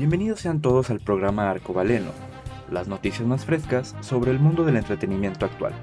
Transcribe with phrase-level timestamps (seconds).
[0.00, 2.12] Bienvenidos sean todos al programa Arco Valeno,
[2.70, 5.74] las noticias más frescas sobre el mundo del entretenimiento actual.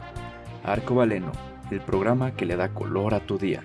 [0.64, 1.32] Arco Valeno,
[1.70, 3.64] el programa que le da color a tu día.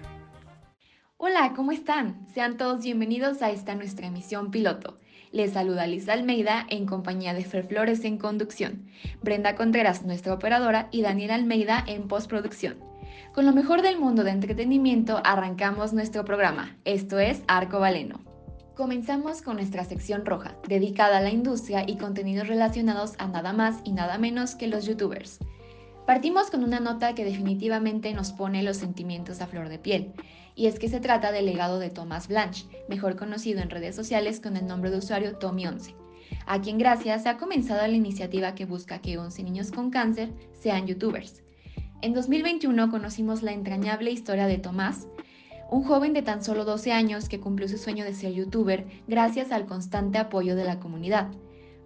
[1.17, 2.27] Hola, ¿cómo están?
[2.35, 4.99] Sean todos bienvenidos a esta nuestra emisión piloto.
[5.31, 8.89] Les saluda Liz Almeida en compañía de Fer Flores en conducción,
[9.23, 12.77] Brenda Contreras, nuestra operadora, y Daniel Almeida en postproducción.
[13.33, 16.77] Con lo mejor del mundo de entretenimiento arrancamos nuestro programa.
[16.85, 18.32] Esto es Arco Valeno.
[18.77, 23.81] Comenzamos con nuestra sección roja, dedicada a la industria y contenidos relacionados a nada más
[23.85, 25.41] y nada menos que los youtubers.
[26.07, 30.15] Partimos con una nota que definitivamente nos pone los sentimientos a flor de piel,
[30.55, 34.41] y es que se trata del legado de Thomas Blanche, mejor conocido en redes sociales
[34.41, 35.95] con el nombre de usuario Tommy11,
[36.47, 40.33] a quien gracias se ha comenzado la iniciativa que busca que 11 niños con cáncer
[40.59, 41.43] sean youtubers.
[42.01, 45.07] En 2021 conocimos la entrañable historia de Tomás,
[45.73, 49.53] un joven de tan solo 12 años que cumplió su sueño de ser youtuber gracias
[49.53, 51.31] al constante apoyo de la comunidad.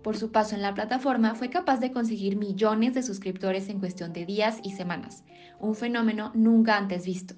[0.03, 4.13] Por su paso en la plataforma fue capaz de conseguir millones de suscriptores en cuestión
[4.13, 5.23] de días y semanas,
[5.61, 7.37] un fenómeno nunca antes visto.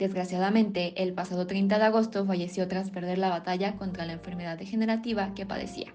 [0.00, 5.34] Desgraciadamente, el pasado 30 de agosto falleció tras perder la batalla contra la enfermedad degenerativa
[5.34, 5.94] que padecía.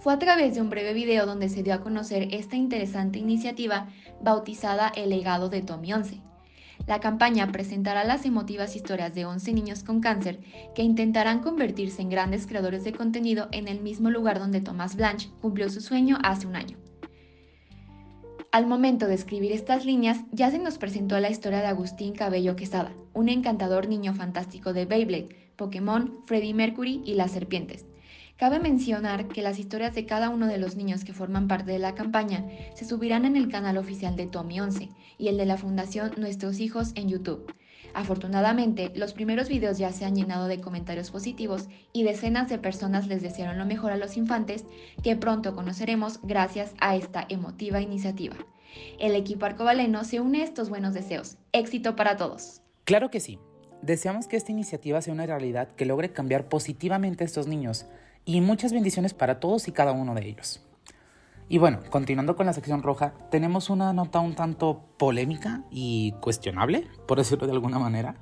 [0.00, 3.86] Fue a través de un breve video donde se dio a conocer esta interesante iniciativa
[4.20, 6.31] bautizada El legado de Tommy 11
[6.86, 10.40] la campaña presentará las emotivas historias de 11 niños con cáncer
[10.74, 15.30] que intentarán convertirse en grandes creadores de contenido en el mismo lugar donde Thomas Blanche
[15.40, 16.78] cumplió su sueño hace un año.
[18.50, 22.54] Al momento de escribir estas líneas, ya se nos presentó la historia de Agustín Cabello
[22.54, 27.86] Quesada, un encantador niño fantástico de Beyblade, Pokémon, Freddie Mercury y las serpientes,
[28.42, 31.78] Cabe mencionar que las historias de cada uno de los niños que forman parte de
[31.78, 35.56] la campaña se subirán en el canal oficial de Tommy 11 y el de la
[35.56, 37.54] Fundación Nuestros Hijos en YouTube.
[37.94, 43.06] Afortunadamente, los primeros videos ya se han llenado de comentarios positivos y decenas de personas
[43.06, 44.64] les desearon lo mejor a los infantes
[45.04, 48.34] que pronto conoceremos gracias a esta emotiva iniciativa.
[48.98, 51.36] El equipo arcobaleno se une a estos buenos deseos.
[51.52, 52.60] Éxito para todos.
[52.82, 53.38] Claro que sí.
[53.82, 57.86] Deseamos que esta iniciativa sea una realidad que logre cambiar positivamente a estos niños
[58.24, 60.62] y muchas bendiciones para todos y cada uno de ellos.
[61.48, 66.86] Y bueno, continuando con la sección roja, tenemos una nota un tanto polémica y cuestionable,
[67.06, 68.16] por decirlo de alguna manera.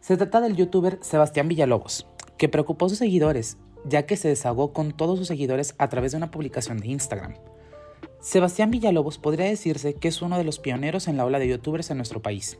[0.00, 2.06] Se trata del youtuber Sebastián Villalobos,
[2.36, 6.12] que preocupó a sus seguidores, ya que se desahogó con todos sus seguidores a través
[6.12, 7.36] de una publicación de Instagram.
[8.20, 11.90] Sebastián Villalobos podría decirse que es uno de los pioneros en la ola de youtubers
[11.90, 12.58] en nuestro país,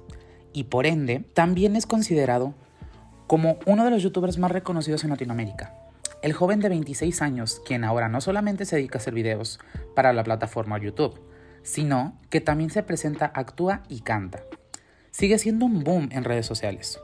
[0.53, 2.55] y por ende también es considerado
[3.27, 5.82] como uno de los youtubers más reconocidos en Latinoamérica,
[6.23, 9.59] el joven de 26 años, quien ahora no solamente se dedica a hacer videos
[9.95, 11.21] para la plataforma YouTube,
[11.63, 14.43] sino que también se presenta, actúa y canta.
[15.11, 17.01] Sigue siendo un boom en redes sociales.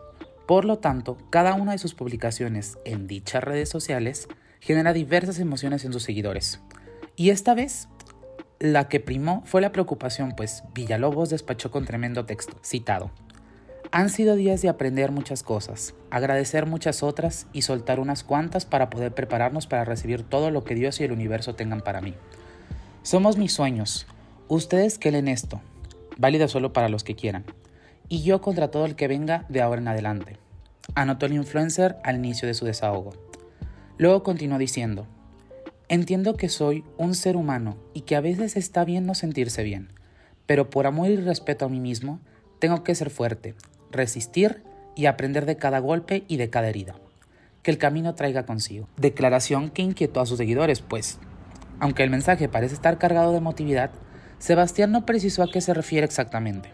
[0.46, 4.28] Por lo tanto, cada una de sus publicaciones en dichas redes sociales
[4.60, 6.60] genera diversas emociones en sus seguidores.
[7.16, 7.88] Y esta vez,
[8.58, 13.10] la que primó fue la preocupación, pues Villalobos despachó con tremendo texto, citado.
[13.90, 18.90] Han sido días de aprender muchas cosas, agradecer muchas otras y soltar unas cuantas para
[18.90, 22.14] poder prepararnos para recibir todo lo que Dios y el universo tengan para mí.
[23.02, 24.06] Somos mis sueños.
[24.46, 25.62] Ustedes que leen esto,
[26.18, 27.46] válido solo para los que quieran.
[28.10, 30.36] Y yo contra todo el que venga de ahora en adelante.
[30.94, 33.14] Anotó el influencer al inicio de su desahogo.
[33.96, 35.06] Luego continuó diciendo,
[35.88, 39.88] Entiendo que soy un ser humano y que a veces está bien no sentirse bien,
[40.44, 42.20] pero por amor y respeto a mí mismo,
[42.58, 43.54] tengo que ser fuerte,
[43.90, 44.62] resistir
[44.94, 46.96] y aprender de cada golpe y de cada herida.
[47.62, 48.88] Que el camino traiga consigo.
[48.96, 51.18] Declaración que inquietó a sus seguidores, pues,
[51.80, 53.90] aunque el mensaje parece estar cargado de emotividad,
[54.38, 56.72] Sebastián no precisó a qué se refiere exactamente.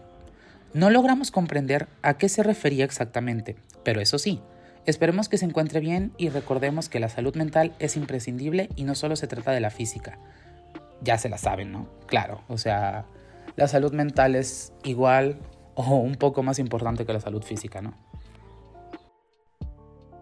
[0.73, 4.41] No logramos comprender a qué se refería exactamente, pero eso sí,
[4.85, 8.93] esperemos que se encuentre bien y recordemos que la salud mental es imprescindible y no
[8.95, 10.19] solo se trata de la física.
[11.01, 11.87] Ya se la saben, ¿no?
[12.07, 13.05] Claro, o sea,
[13.55, 15.37] la salud mental es igual
[15.75, 17.93] o un poco más importante que la salud física, ¿no?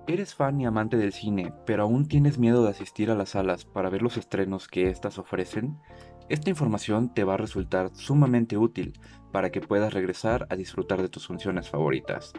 [0.05, 3.63] ¿Eres fan y amante del cine, pero aún tienes miedo de asistir a las salas
[3.63, 5.77] para ver los estrenos que éstas ofrecen?
[6.27, 8.99] Esta información te va a resultar sumamente útil
[9.31, 12.33] para que puedas regresar a disfrutar de tus funciones favoritas.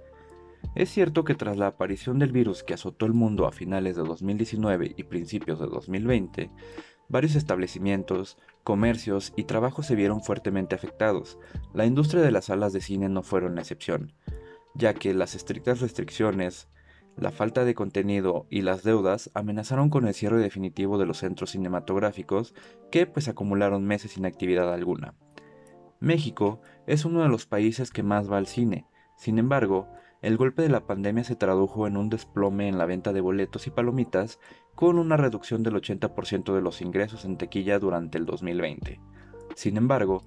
[0.75, 4.02] Es cierto que tras la aparición del virus que azotó el mundo a finales de
[4.02, 6.50] 2019 y principios de 2020,
[7.08, 11.38] Varios establecimientos, comercios y trabajos se vieron fuertemente afectados.
[11.72, 14.14] La industria de las salas de cine no fueron la excepción,
[14.75, 16.69] ya que las estrictas restricciones,
[17.16, 21.50] la falta de contenido y las deudas amenazaron con el cierre definitivo de los centros
[21.50, 22.55] cinematográficos
[22.90, 25.14] que pues acumularon meses sin actividad alguna.
[26.00, 28.87] México es uno de los países que más va al cine,
[29.17, 29.88] sin embargo,
[30.25, 33.67] el golpe de la pandemia se tradujo en un desplome en la venta de boletos
[33.67, 34.41] y palomitas,
[34.75, 39.03] con una reducción del 80% de los ingresos en tequilla durante el 2020.
[39.55, 40.23] Sin embargo,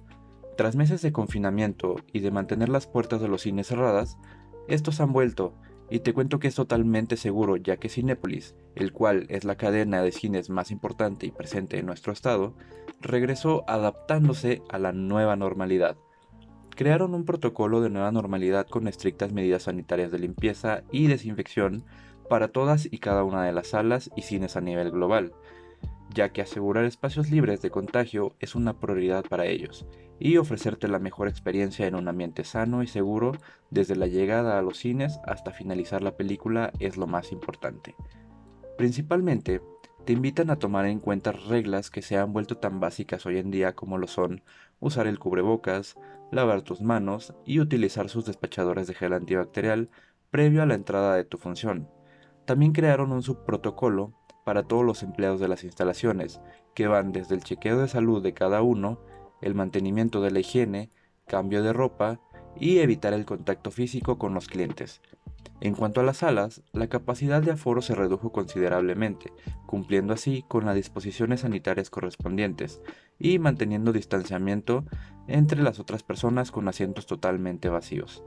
[0.56, 4.18] tras meses de confinamiento y de mantener las puertas de los cines cerradas,
[4.68, 5.54] estos han vuelto,
[5.90, 10.00] y te cuento que es totalmente seguro ya que Cinépolis, el cual es la cadena
[10.00, 12.54] de cines más importante y presente en nuestro estado,
[13.00, 15.96] regresó adaptándose a la nueva normalidad
[16.78, 21.84] crearon un protocolo de nueva normalidad con estrictas medidas sanitarias de limpieza y desinfección
[22.30, 25.32] para todas y cada una de las salas y cines a nivel global,
[26.14, 29.86] ya que asegurar espacios libres de contagio es una prioridad para ellos,
[30.20, 33.32] y ofrecerte la mejor experiencia en un ambiente sano y seguro
[33.70, 37.96] desde la llegada a los cines hasta finalizar la película es lo más importante.
[38.76, 39.60] Principalmente,
[40.08, 43.50] te invitan a tomar en cuenta reglas que se han vuelto tan básicas hoy en
[43.50, 44.42] día como lo son
[44.80, 45.98] usar el cubrebocas,
[46.32, 49.90] lavar tus manos y utilizar sus despachadores de gel antibacterial
[50.30, 51.90] previo a la entrada de tu función.
[52.46, 54.14] También crearon un subprotocolo
[54.46, 56.40] para todos los empleados de las instalaciones,
[56.74, 59.00] que van desde el chequeo de salud de cada uno,
[59.42, 60.88] el mantenimiento de la higiene,
[61.26, 62.18] cambio de ropa
[62.58, 65.02] y evitar el contacto físico con los clientes,
[65.60, 69.32] en cuanto a las salas, la capacidad de aforo se redujo considerablemente,
[69.66, 72.80] cumpliendo así con las disposiciones sanitarias correspondientes
[73.18, 74.84] y manteniendo distanciamiento
[75.26, 78.22] entre las otras personas con asientos totalmente vacíos.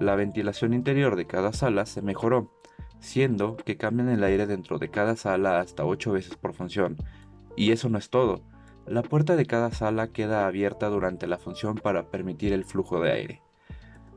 [0.00, 2.52] La ventilación interior de cada sala se mejoró,
[2.98, 6.96] siendo que cambian el aire dentro de cada sala hasta 8 veces por función.
[7.56, 8.42] Y eso no es todo,
[8.86, 13.12] la puerta de cada sala queda abierta durante la función para permitir el flujo de
[13.12, 13.42] aire.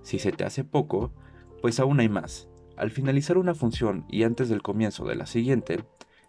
[0.02, 1.14] Si se te hace poco,
[1.62, 2.48] pues aún hay más.
[2.76, 5.84] Al finalizar una función y antes del comienzo de la siguiente,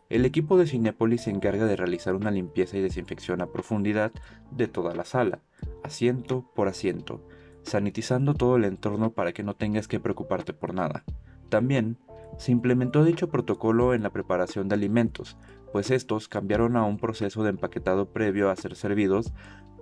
[0.08, 4.12] el equipo de Cinepolis se encarga de realizar una limpieza y desinfección a profundidad
[4.50, 5.40] de toda la sala,
[5.82, 7.22] asiento por asiento,
[7.62, 11.04] sanitizando todo el entorno para que no tengas que preocuparte por nada.
[11.50, 11.98] También
[12.38, 15.36] se implementó dicho protocolo en la preparación de alimentos,
[15.72, 19.32] pues estos cambiaron a un proceso de empaquetado previo a ser servidos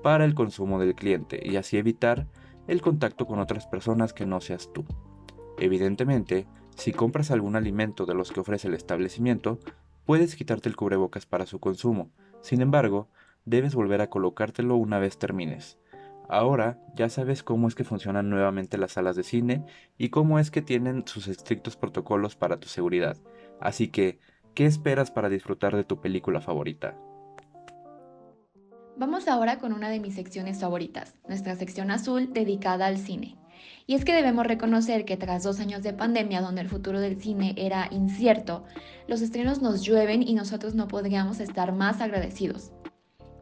[0.02, 2.26] para el consumo del cliente y así evitar
[2.66, 4.84] el contacto con otras personas que no seas tú.
[5.58, 9.58] Evidentemente, si compras algún alimento de los que ofrece el establecimiento,
[10.04, 12.10] puedes quitarte el cubrebocas para su consumo.
[12.42, 13.08] Sin embargo,
[13.44, 15.78] debes volver a colocártelo una vez termines.
[16.28, 19.64] Ahora ya sabes cómo es que funcionan nuevamente las salas de cine
[19.96, 23.16] y cómo es que tienen sus estrictos protocolos para tu seguridad.
[23.60, 24.18] Así que,
[24.54, 26.98] ¿qué esperas para disfrutar de tu película favorita?
[28.98, 33.36] Vamos ahora con una de mis secciones favoritas, nuestra sección azul dedicada al cine.
[33.86, 37.20] Y es que debemos reconocer que tras dos años de pandemia donde el futuro del
[37.20, 38.64] cine era incierto,
[39.08, 42.72] los estrenos nos llueven y nosotros no podríamos estar más agradecidos.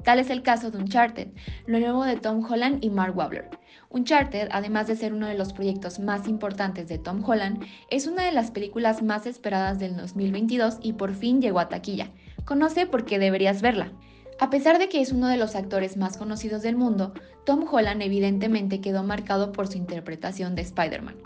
[0.04, 1.28] Tal es el caso de Uncharted,
[1.66, 3.58] lo nuevo de Tom Holland y Mark Wahlberg.
[3.88, 8.24] Uncharted, además de ser uno de los proyectos más importantes de Tom Holland, es una
[8.24, 12.10] de las películas más esperadas del 2022 y por fin llegó a taquilla.
[12.44, 13.92] Conoce por qué deberías verla.
[14.40, 17.14] A pesar de que es uno de los actores más conocidos del mundo,
[17.44, 21.16] Tom Holland evidentemente quedó marcado por su interpretación de Spider-Man.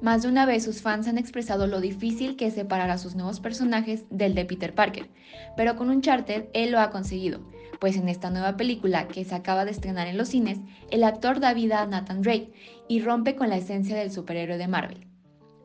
[0.00, 3.16] Más de una vez sus fans han expresado lo difícil que es separar a sus
[3.16, 5.10] nuevos personajes del de Peter Parker,
[5.56, 7.40] pero con Uncharted él lo ha conseguido,
[7.80, 10.60] pues en esta nueva película que se acaba de estrenar en los cines,
[10.90, 12.52] el actor da vida a Nathan Drake
[12.88, 15.08] y rompe con la esencia del superhéroe de Marvel.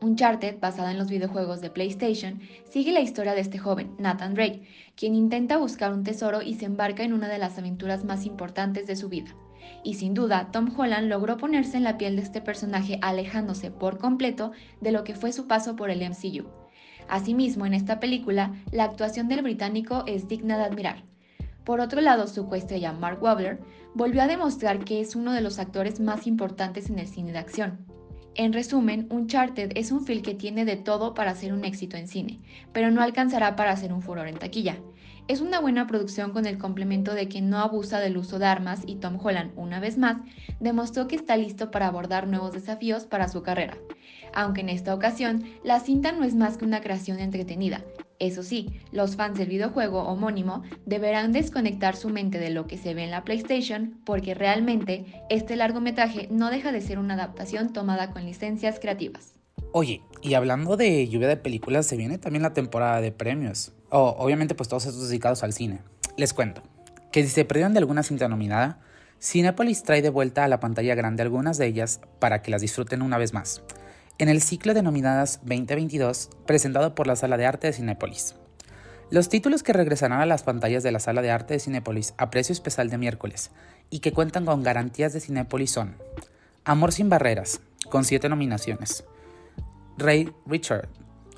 [0.02, 4.64] Uncharted, basada en los videojuegos de PlayStation, sigue la historia de este joven, Nathan Drake,
[4.96, 8.88] quien intenta buscar un tesoro y se embarca en una de las aventuras más importantes
[8.88, 9.36] de su vida.
[9.84, 13.98] Y sin duda, Tom Holland logró ponerse en la piel de este personaje alejándose por
[13.98, 14.52] completo
[14.82, 16.48] de lo que fue su paso por el MCU.
[17.08, 21.04] Asimismo, en esta película, la actuación del británico es digna de admirar.
[21.64, 23.60] Por otro lado, su coestrella Mark Wahlberg
[23.94, 27.40] volvió a demostrar que es uno de los actores más importantes en el cine de
[27.40, 27.86] acción.
[28.36, 32.08] En resumen, Uncharted es un film que tiene de todo para ser un éxito en
[32.08, 32.40] cine,
[32.72, 34.78] pero no alcanzará para ser un furor en taquilla.
[35.30, 38.82] Es una buena producción con el complemento de que no abusa del uso de armas
[38.88, 40.18] y Tom Holland, una vez más,
[40.60, 43.78] demostró que está listo para abordar nuevos desafíos para su carrera.
[44.34, 47.86] Aunque en esta ocasión, la cinta no es más que una creación entretenida,
[48.18, 52.96] eso sí, los fans del videojuego homónimo deberán desconectar su mente de lo que se
[52.96, 58.12] ve en la PlayStation porque realmente este largometraje no deja de ser una adaptación tomada
[58.12, 59.39] con licencias creativas.
[59.72, 63.74] Oye, y hablando de lluvia de películas, se viene también la temporada de premios.
[63.90, 65.82] Oh, obviamente pues todos estos dedicados al cine.
[66.18, 66.62] Les cuento,
[67.12, 68.82] que si se perdieron de alguna cinta nominada,
[69.22, 73.02] Cinepolis trae de vuelta a la pantalla grande algunas de ellas para que las disfruten
[73.02, 73.62] una vez más
[74.20, 78.36] en el ciclo denominadas 2022 presentado por la Sala de Arte de Cinépolis.
[79.12, 82.30] Los títulos que regresarán a las pantallas de la Sala de Arte de Cinépolis a
[82.30, 83.52] precio especial de miércoles
[83.90, 85.96] y que cuentan con garantías de Cinépolis son
[86.66, 89.06] Amor sin barreras, con 7 nominaciones,
[90.00, 90.88] Ray Richard,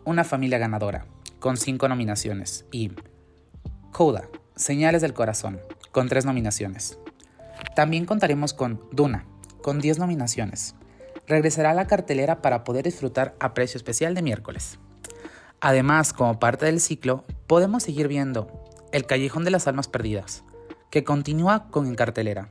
[0.05, 1.05] Una familia ganadora,
[1.39, 2.91] con 5 nominaciones, y
[3.91, 5.59] Coda, Señales del Corazón,
[5.91, 6.99] con 3 nominaciones.
[7.75, 9.25] También contaremos con Duna,
[9.63, 10.75] con 10 nominaciones.
[11.25, 14.77] Regresará a la cartelera para poder disfrutar a precio especial de miércoles.
[15.59, 20.43] Además, como parte del ciclo, podemos seguir viendo El Callejón de las Almas Perdidas,
[20.91, 22.49] que continúa con en cartelera.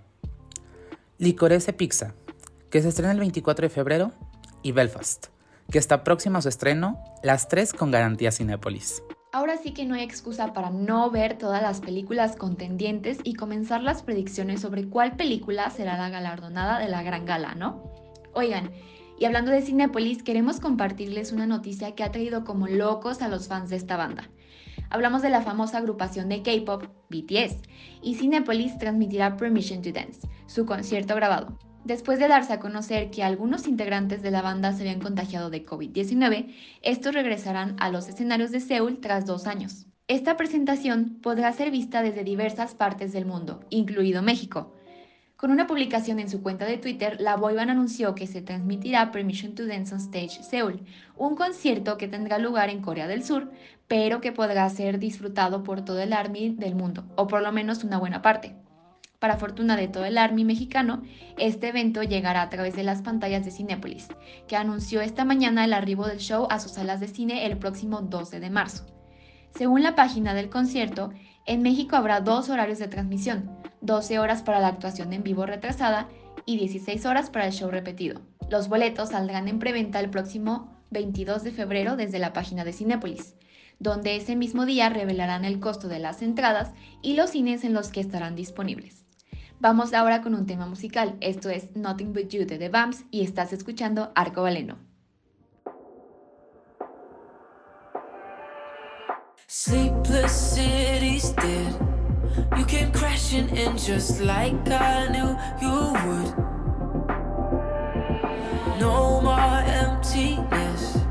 [1.19, 2.15] Licorese Pizza,
[2.69, 4.13] que se estrena el 24 de febrero,
[4.63, 5.29] y Belfast,
[5.71, 9.03] que está próxima a su estreno, las tres con garantía Cinépolis.
[9.33, 13.81] Ahora sí que no hay excusa para no ver todas las películas contendientes y comenzar
[13.83, 17.83] las predicciones sobre cuál película será la galardonada de la gran gala, ¿no?
[18.33, 18.73] Oigan,
[19.21, 23.47] y hablando de Cinépolis, queremos compartirles una noticia que ha traído como locos a los
[23.47, 24.31] fans de esta banda.
[24.89, 27.63] Hablamos de la famosa agrupación de K-pop BTS
[28.03, 31.57] y Cinépolis transmitirá Permission to Dance, su concierto grabado.
[31.85, 35.65] Después de darse a conocer que algunos integrantes de la banda se habían contagiado de
[35.65, 39.87] COVID-19, estos regresarán a los escenarios de Seúl tras dos años.
[40.07, 44.75] Esta presentación podrá ser vista desde diversas partes del mundo, incluido México,
[45.41, 49.55] con una publicación en su cuenta de Twitter, la boyband anunció que se transmitirá Permission
[49.55, 50.85] to Dance on Stage Seoul,
[51.17, 53.51] un concierto que tendrá lugar en Corea del Sur,
[53.89, 57.85] pero que podrá ser disfrutado por todo el ARMY del mundo, o por lo menos
[57.85, 58.55] una buena parte.
[59.21, 61.03] Para fortuna de todo el ARMY mexicano,
[61.37, 64.09] este evento llegará a través de las pantallas de Cinépolis,
[64.49, 68.01] que anunció esta mañana el arribo del show a sus salas de cine el próximo
[68.01, 68.87] 12 de marzo.
[69.55, 71.13] Según la página del concierto,
[71.45, 73.51] en México habrá dos horarios de transmisión,
[73.83, 76.09] 12 horas para la actuación en vivo retrasada
[76.47, 78.23] y 16 horas para el show repetido.
[78.49, 83.35] Los boletos saldrán en preventa el próximo 22 de febrero desde la página de Cinépolis,
[83.79, 86.73] donde ese mismo día revelarán el costo de las entradas
[87.03, 89.00] y los cines en los que estarán disponibles.
[89.63, 93.23] Vamos ahora con un tema musical, esto es Nothing But You de The Bumps y
[93.23, 94.79] estás escuchando Arco Valeno.
[102.57, 106.35] You came crashing in just like I knew you would.
[108.79, 111.05] No more emptiness,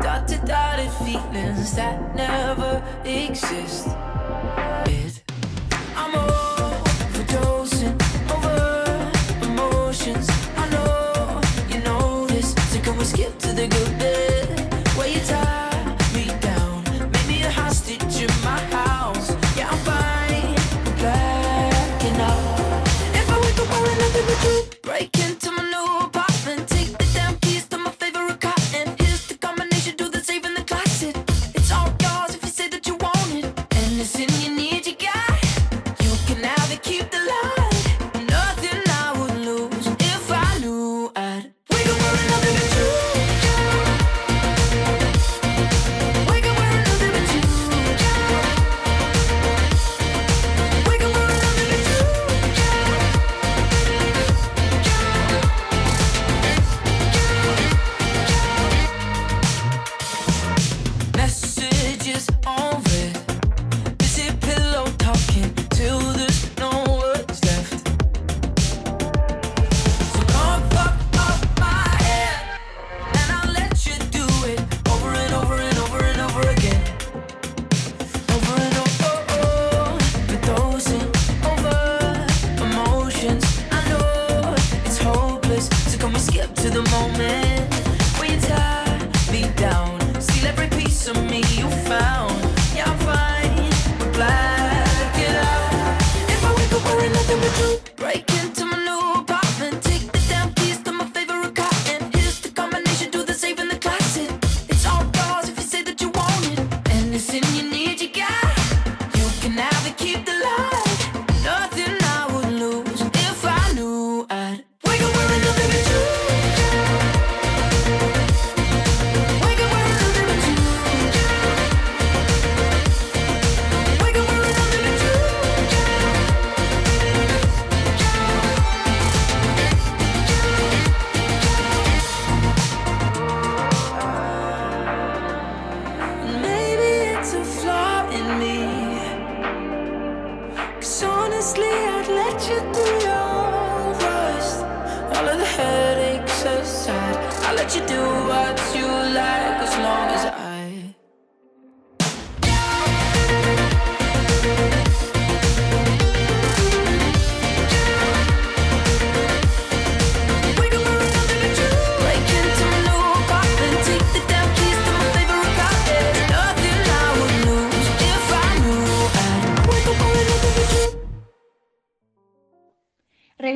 [0.00, 3.86] dotted, dotted feelings that never exist.
[5.96, 6.33] I'm
[7.64, 8.03] overdosing over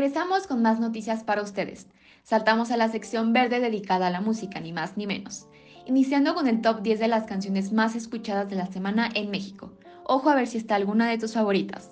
[0.09, 1.87] Regresamos con más noticias para ustedes.
[2.23, 5.47] Saltamos a la sección verde dedicada a la música, ni más ni menos.
[5.85, 9.75] Iniciando con el top 10 de las canciones más escuchadas de la semana en México.
[10.05, 11.91] Ojo a ver si está alguna de tus favoritas.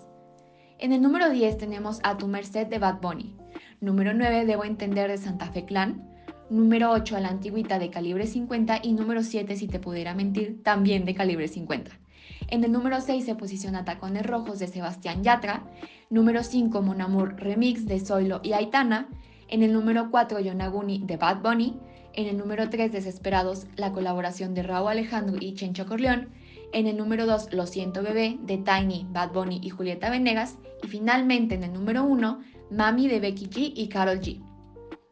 [0.78, 3.37] En el número 10 tenemos A Tu Merced de Bad Bunny.
[3.82, 6.11] Número 9 Debo Entender de Santa Fe Clan.
[6.49, 8.80] Número 8 A la Antigüita de Calibre 50.
[8.82, 11.90] Y número 7 Si Te Pudiera Mentir, también de Calibre 50.
[12.49, 15.65] En el número 6 se posiciona Tacones Rojos de Sebastián Yatra.
[16.11, 19.09] Número 5 Mon Amour Remix de Zoilo y Aitana.
[19.49, 21.76] En el número 4 Yonaguni de Bad Bunny.
[22.12, 26.29] En el número 3 Desesperados, la colaboración de Raúl Alejandro y Chencho Corleón.
[26.73, 30.57] En el número 2, Lo siento bebé, de Tiny, Bad Bunny y Julieta Venegas.
[30.85, 34.41] Y finalmente en el número 1, Mami de Becky G y Carol G.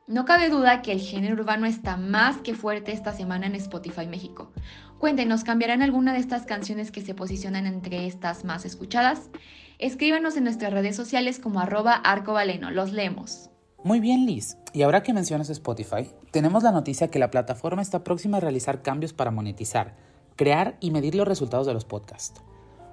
[0.07, 4.07] No cabe duda que el género urbano está más que fuerte esta semana en Spotify
[4.07, 4.53] México.
[4.98, 9.30] Cuéntenos, ¿cambiarán alguna de estas canciones que se posicionan entre estas más escuchadas?
[9.78, 13.50] Escríbanos en nuestras redes sociales como arroba arcobaleno, los leemos.
[13.82, 14.56] Muy bien, Liz.
[14.72, 18.82] Y ahora que mencionas Spotify, tenemos la noticia que la plataforma está próxima a realizar
[18.82, 19.94] cambios para monetizar
[20.36, 22.40] crear y medir los resultados de los podcasts.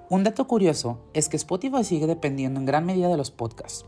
[0.10, 3.86] Un dato curioso es que Spotify sigue dependiendo en gran medida de los podcasts.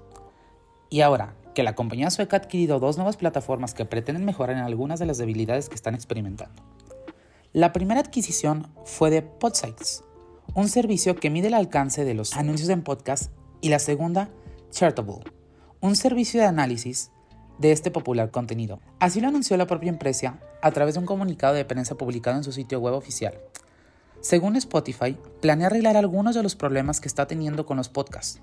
[0.89, 4.63] Y ahora que la compañía sueca ha adquirido dos nuevas plataformas que pretenden mejorar en
[4.63, 6.63] algunas de las debilidades que están experimentando.
[7.53, 10.03] La primera adquisición fue de Podsites,
[10.55, 13.31] un servicio que mide el alcance de los anuncios en podcast,
[13.61, 14.31] y la segunda,
[14.71, 15.23] Chartable,
[15.79, 17.11] un servicio de análisis
[17.59, 18.79] de este popular contenido.
[18.99, 22.43] Así lo anunció la propia empresa a través de un comunicado de prensa publicado en
[22.43, 23.37] su sitio web oficial.
[24.19, 28.41] Según Spotify, planea arreglar algunos de los problemas que está teniendo con los podcasts.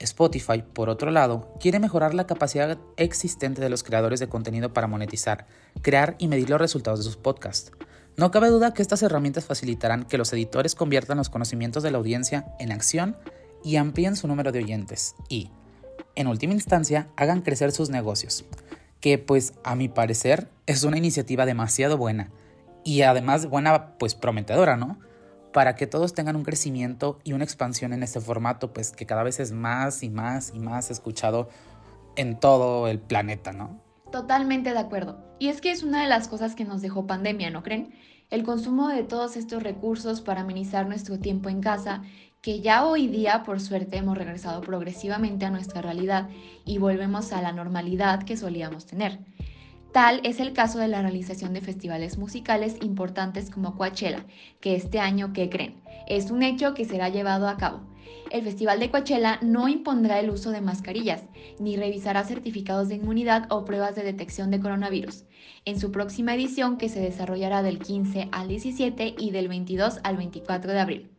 [0.00, 4.88] Spotify, por otro lado, quiere mejorar la capacidad existente de los creadores de contenido para
[4.88, 5.46] monetizar,
[5.80, 7.70] crear y medir los resultados de sus podcasts.
[8.16, 11.98] No cabe duda que estas herramientas facilitarán que los editores conviertan los conocimientos de la
[11.98, 13.16] audiencia en acción
[13.62, 15.50] y amplíen su número de oyentes y,
[16.14, 18.46] en última instancia, hagan crecer sus negocios,
[19.00, 22.30] que pues a mi parecer es una iniciativa demasiado buena
[22.84, 24.98] y además buena pues prometedora, ¿no?
[25.52, 29.24] Para que todos tengan un crecimiento y una expansión en este formato, pues que cada
[29.24, 31.50] vez es más y más y más escuchado
[32.16, 33.78] en todo el planeta, ¿no?
[34.10, 35.18] Totalmente de acuerdo.
[35.38, 37.92] Y es que es una de las cosas que nos dejó pandemia, ¿no creen?
[38.28, 42.02] El consumo de todos estos recursos para amenizar nuestro tiempo en casa
[42.40, 46.28] que ya hoy día, por suerte, hemos regresado progresivamente a nuestra realidad
[46.64, 49.20] y volvemos a la normalidad que solíamos tener.
[49.92, 54.26] Tal es el caso de la realización de festivales musicales importantes como Coachella,
[54.60, 55.80] que este año, ¿qué creen?
[56.08, 57.80] Es un hecho que será llevado a cabo.
[58.30, 61.24] El Festival de Coachella no impondrá el uso de mascarillas,
[61.58, 65.24] ni revisará certificados de inmunidad o pruebas de detección de coronavirus,
[65.64, 70.16] en su próxima edición que se desarrollará del 15 al 17 y del 22 al
[70.16, 71.10] 24 de abril.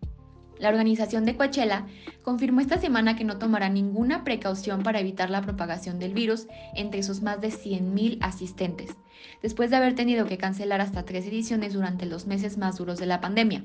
[0.59, 1.85] La organización de Coachella
[2.23, 7.03] confirmó esta semana que no tomará ninguna precaución para evitar la propagación del virus entre
[7.03, 8.95] sus más de 100.000 asistentes,
[9.41, 13.05] después de haber tenido que cancelar hasta tres ediciones durante los meses más duros de
[13.05, 13.63] la pandemia.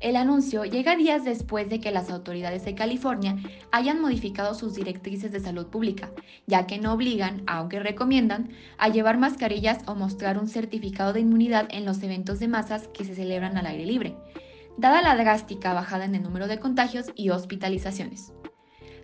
[0.00, 3.36] El anuncio llega días después de que las autoridades de California
[3.72, 6.10] hayan modificado sus directrices de salud pública,
[6.46, 11.68] ya que no obligan, aunque recomiendan, a llevar mascarillas o mostrar un certificado de inmunidad
[11.70, 14.16] en los eventos de masas que se celebran al aire libre
[14.78, 18.32] dada la drástica bajada en el número de contagios y hospitalizaciones.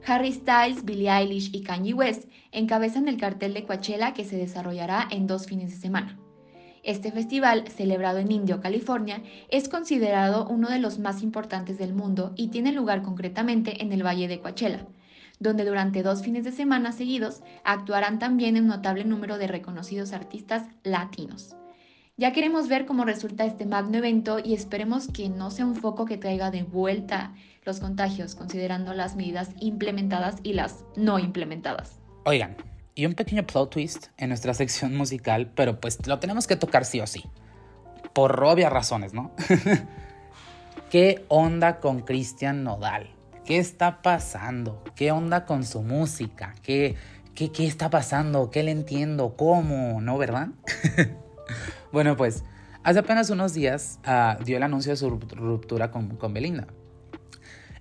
[0.06, 5.08] Harry Styles, Billie Eilish y Kanye West encabezan el cartel de Coachella que se desarrollará
[5.10, 6.18] en dos fines de semana.
[6.84, 12.34] Este festival, celebrado en Indio, California, es considerado uno de los más importantes del mundo
[12.36, 14.86] y tiene lugar concretamente en el Valle de Coachella,
[15.40, 20.64] donde durante dos fines de semana seguidos actuarán también un notable número de reconocidos artistas
[20.82, 21.56] latinos.
[22.18, 26.04] Ya queremos ver cómo resulta este magno evento y esperemos que no sea un foco
[26.04, 27.32] que traiga de vuelta
[27.64, 31.98] los contagios, considerando las medidas implementadas y las no implementadas.
[32.26, 32.56] Oigan,
[32.94, 36.84] y un pequeño plot twist en nuestra sección musical, pero pues lo tenemos que tocar
[36.84, 37.24] sí o sí.
[38.12, 39.32] Por obvias razones, ¿no?
[40.90, 43.10] ¿Qué onda con Cristian Nodal?
[43.44, 44.84] ¿Qué está pasando?
[44.94, 46.54] ¿Qué onda con su música?
[46.62, 46.94] ¿Qué,
[47.34, 48.50] qué, qué está pasando?
[48.50, 49.34] ¿Qué le entiendo?
[49.36, 50.00] ¿Cómo?
[50.00, 50.48] ¿No, verdad?
[51.92, 52.42] Bueno, pues
[52.82, 56.66] hace apenas unos días uh, dio el anuncio de su ruptura con, con Belinda.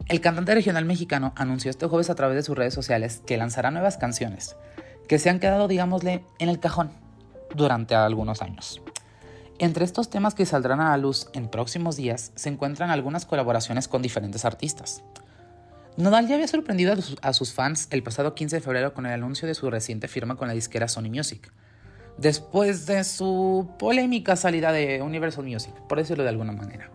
[0.07, 3.71] El cantante regional mexicano anunció este jueves a través de sus redes sociales que lanzará
[3.71, 4.55] nuevas canciones
[5.07, 6.91] que se han quedado, digámosle, en el cajón
[7.55, 8.81] durante algunos años.
[9.59, 13.87] Entre estos temas que saldrán a la luz en próximos días se encuentran algunas colaboraciones
[13.87, 15.03] con diferentes artistas.
[15.95, 19.47] Nodal ya había sorprendido a sus fans el pasado 15 de febrero con el anuncio
[19.47, 21.51] de su reciente firma con la disquera Sony Music,
[22.17, 26.89] después de su polémica salida de Universal Music, por decirlo de alguna manera.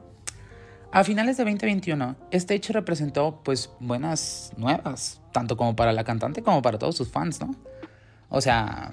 [0.91, 6.43] A finales de 2021, este hecho representó pues buenas nuevas, tanto como para la cantante
[6.43, 7.55] como para todos sus fans, ¿no?
[8.29, 8.91] O sea,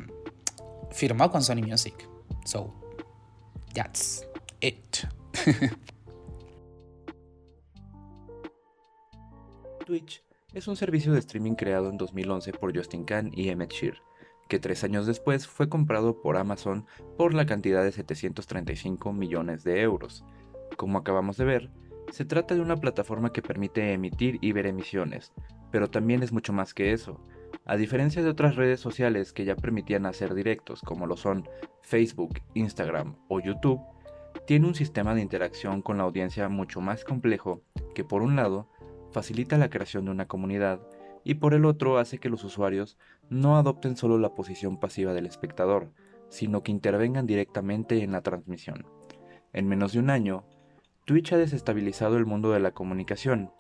[0.91, 2.08] firmó con Sony Music.
[2.45, 2.74] So,
[3.74, 4.28] that's
[4.62, 4.98] it.
[9.86, 14.02] Twitch es un servicio de streaming creado en 2011 por Justin Khan y Emmett Shear,
[14.48, 16.86] que tres años después fue comprado por Amazon
[17.17, 20.24] por la cantidad de 735 millones de euros.
[20.78, 21.69] Como acabamos de ver,
[22.12, 25.34] se trata de una plataforma que permite emitir y ver emisiones,
[25.71, 27.19] pero también es mucho más que eso.
[27.65, 31.49] A diferencia de otras redes sociales que ya permitían hacer directos como lo son
[31.82, 33.82] Facebook, Instagram o YouTube,
[34.45, 37.63] tiene un sistema de interacción con la audiencia mucho más complejo
[37.95, 38.69] que por un lado
[39.12, 40.80] facilita la creación de una comunidad
[41.23, 42.99] y por el otro hace que los usuarios
[43.30, 45.91] no adopten solo la posición pasiva del espectador,
[46.30, 48.86] sino que intervengan directamente en la transmisión.
[49.54, 50.45] En menos de un año,
[51.06, 53.51] Twitch ha desestabilizado el mundo de la comunicación.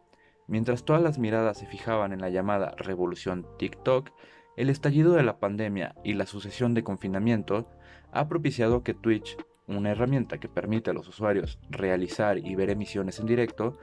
[0.47, 4.11] Mientras todas las miradas se fijaban en la llamada revolución TikTok,
[4.57, 7.67] el estallido de la pandemia y la sucesión de confinamiento
[8.11, 13.19] ha propiciado que Twitch, una herramienta que permite a los usuarios realizar y ver emisiones
[13.19, 13.77] en directo,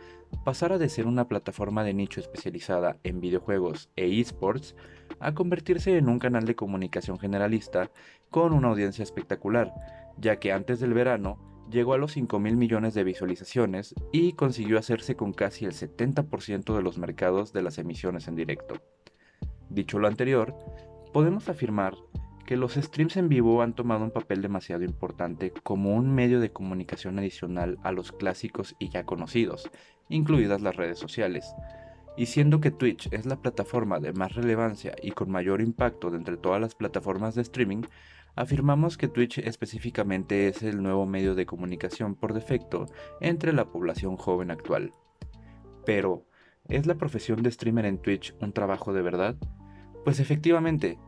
[0.44, 4.76] pasara de ser una plataforma de nicho especializada en videojuegos e esports
[5.20, 7.90] a convertirse en un canal de comunicación generalista
[8.30, 9.74] con una audiencia espectacular,
[10.16, 14.78] ya que antes del verano llegó a los 5 mil millones de visualizaciones y consiguió
[14.78, 18.76] hacerse con casi el 70% de los mercados de las emisiones en directo.
[19.70, 20.54] Dicho lo anterior,
[21.12, 21.94] podemos afirmar
[22.46, 26.52] que los streams en vivo han tomado un papel demasiado importante como un medio de
[26.52, 29.70] comunicación adicional a los clásicos y ya conocidos,
[30.08, 31.54] incluidas las redes sociales.
[32.16, 36.18] Y siendo que Twitch es la plataforma de más relevancia y con mayor impacto de
[36.18, 37.84] entre todas las plataformas de streaming,
[38.34, 42.86] afirmamos que Twitch específicamente es el nuevo medio de comunicación por defecto
[43.20, 44.92] entre la población joven actual.
[45.84, 46.24] Pero,
[46.68, 49.36] ¿es la profesión de streamer en Twitch un trabajo de verdad?
[50.04, 50.98] Pues efectivamente,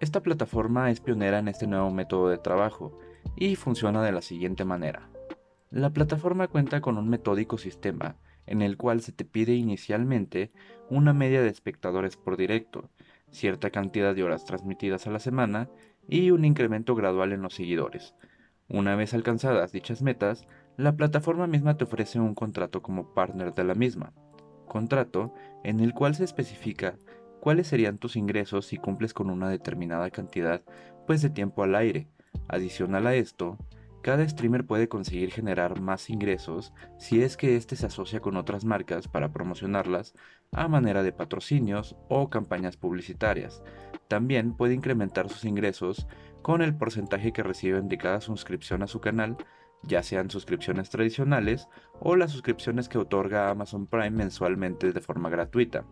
[0.00, 2.98] esta plataforma es pionera en este nuevo método de trabajo
[3.36, 5.10] y funciona de la siguiente manera.
[5.70, 10.50] La plataforma cuenta con un metódico sistema en el cual se te pide inicialmente
[10.88, 12.90] una media de espectadores por directo,
[13.30, 15.68] cierta cantidad de horas transmitidas a la semana
[16.10, 18.14] y un incremento gradual en los seguidores.
[18.68, 20.46] Una vez alcanzadas dichas metas,
[20.76, 24.12] la plataforma misma te ofrece un contrato como partner de la misma,
[24.66, 25.32] contrato
[25.64, 26.96] en el cual se especifica
[27.40, 30.62] cuáles serían tus ingresos si cumples con una determinada cantidad
[31.06, 32.08] pues de tiempo al aire.
[32.48, 33.56] Adicional a esto,
[34.02, 38.64] cada streamer puede conseguir generar más ingresos si es que éste se asocia con otras
[38.64, 40.14] marcas para promocionarlas
[40.52, 43.62] a manera de patrocinios o campañas publicitarias,
[44.10, 46.08] también puede incrementar sus ingresos
[46.42, 49.36] con el porcentaje que reciben de cada suscripción a su canal,
[49.84, 51.68] ya sean suscripciones tradicionales
[52.00, 55.84] o las suscripciones que otorga Amazon Prime mensualmente de forma gratuita.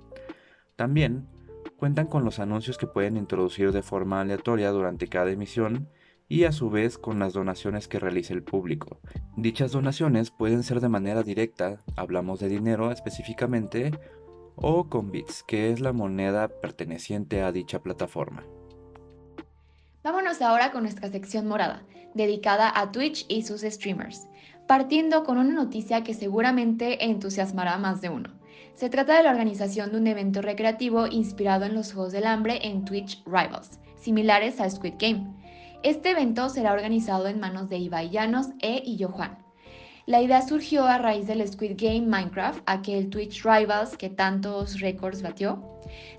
[0.74, 1.28] También
[1.76, 5.88] cuentan con los anuncios que pueden introducir de forma aleatoria durante cada emisión
[6.28, 9.00] y a su vez con las donaciones que realice el público.
[9.36, 13.92] Dichas donaciones pueden ser de manera directa, hablamos de dinero específicamente,
[14.56, 18.44] o con bits, que es la moneda perteneciente a dicha plataforma.
[20.02, 21.82] Vámonos ahora con nuestra sección morada,
[22.14, 24.26] dedicada a Twitch y sus streamers,
[24.66, 28.38] partiendo con una noticia que seguramente entusiasmará a más de uno.
[28.74, 32.60] Se trata de la organización de un evento recreativo inspirado en los Juegos del Hambre
[32.62, 35.37] en Twitch Rivals, similares a Squid Game.
[35.82, 39.38] Este evento será organizado en manos de Ibai Llanos e Illojuan,
[40.08, 45.20] la idea surgió a raíz del Squid Game Minecraft, aquel Twitch Rivals que tantos récords
[45.20, 45.62] batió,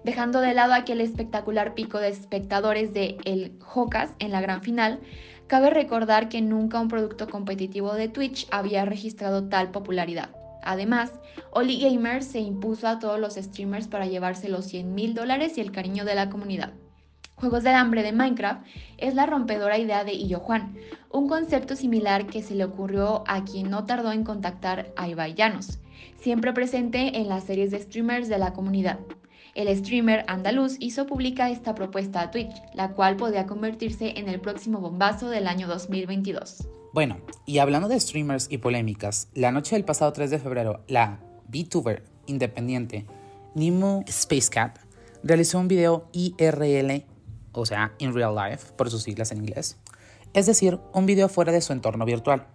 [0.04, 5.00] dejando de lado aquel espectacular pico de espectadores de El Hocas en la gran final.
[5.48, 10.30] Cabe recordar que nunca un producto competitivo de Twitch había registrado tal popularidad.
[10.62, 11.12] Además,
[11.50, 15.62] Oli Gamer se impuso a todos los streamers para llevarse los 100 mil dólares y
[15.62, 16.74] el cariño de la comunidad.
[17.40, 18.66] Juegos del Hambre de Minecraft
[18.98, 20.76] es la rompedora idea de Illo Juan,
[21.10, 25.36] un concepto similar que se le ocurrió a quien no tardó en contactar a Ibai
[25.36, 25.80] Llanos,
[26.20, 29.00] siempre presente en las series de streamers de la comunidad.
[29.56, 34.42] El streamer andaluz hizo pública esta propuesta a Twitch, la cual podría convertirse en el
[34.42, 36.68] próximo bombazo del año 2022.
[36.94, 41.20] Bueno, y hablando de streamers y polémicas, la noche del pasado 3 de febrero, la
[41.48, 43.06] VTuber independiente
[43.56, 44.80] Nimu Space Cat
[45.24, 47.06] realizó un video IRL
[47.62, 49.78] o sea, in real life, por sus siglas en inglés,
[50.34, 52.48] es decir, un video fuera de su entorno virtual.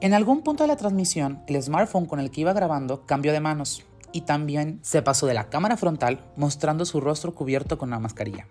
[0.00, 3.40] En algún punto de la transmisión, el smartphone con el que iba grabando cambió de
[3.40, 7.98] manos y también se pasó de la cámara frontal mostrando su rostro cubierto con una
[7.98, 8.46] mascarilla.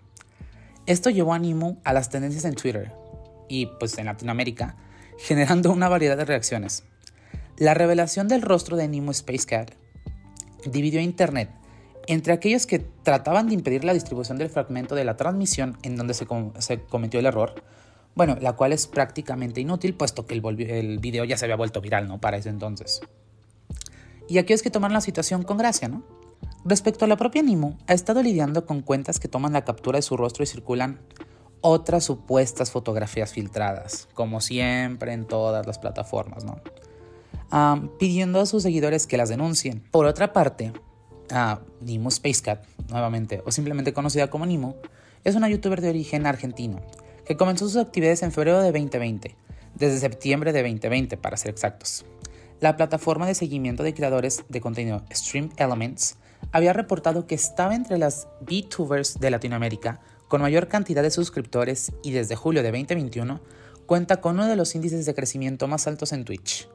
[0.86, 2.92] Esto llevó a Nimu a las tendencias en Twitter
[3.48, 4.76] y pues en Latinoamérica,
[5.18, 6.84] generando una variedad de reacciones.
[7.56, 9.72] La revelación del rostro de Nemo Space Cat
[10.64, 11.50] dividió a Internet
[12.10, 16.12] entre aquellos que trataban de impedir la distribución del fragmento de la transmisión en donde
[16.12, 17.62] se, com se cometió el error,
[18.16, 22.08] bueno, la cual es prácticamente inútil puesto que el, video ya se había vuelto viral,
[22.08, 22.20] ¿no?
[22.20, 23.00] Para ese entonces.
[24.28, 26.02] Y aquellos que toman la situación con gracia, ¿no?
[26.64, 30.02] Respecto a la propia Nemo, ha estado lidiando con cuentas que toman la captura de
[30.02, 30.98] su rostro y circulan
[31.60, 36.60] otras supuestas fotografías filtradas, como siempre en todas las plataformas, ¿no?
[37.52, 39.84] Um, pidiendo a sus seguidores que las denuncien.
[39.92, 40.72] Por otra parte,
[41.32, 44.76] uh, Nemo Space Cat, nuevamente, o simplemente conocida como Nemo,
[45.24, 46.80] es una youtuber de origen argentino
[47.24, 49.36] que comenzó sus actividades en febrero de 2020,
[49.74, 52.04] desde septiembre de 2020 para ser exactos.
[52.60, 56.16] La plataforma de seguimiento de creadores de contenido Stream Elements
[56.52, 62.12] había reportado que estaba entre las VTubers de Latinoamérica con mayor cantidad de suscriptores y
[62.12, 63.40] desde julio de 2021
[63.86, 66.68] cuenta con uno de los índices de crecimiento más altos en Twitch.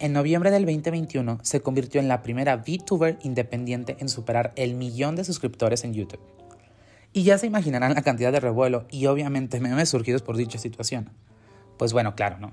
[0.00, 5.14] En noviembre del 2021 se convirtió en la primera VTuber independiente en superar el millón
[5.14, 6.20] de suscriptores en YouTube.
[7.12, 11.10] Y ya se imaginarán la cantidad de revuelo y obviamente memes surgidos por dicha situación.
[11.76, 12.52] Pues bueno, claro, ¿no?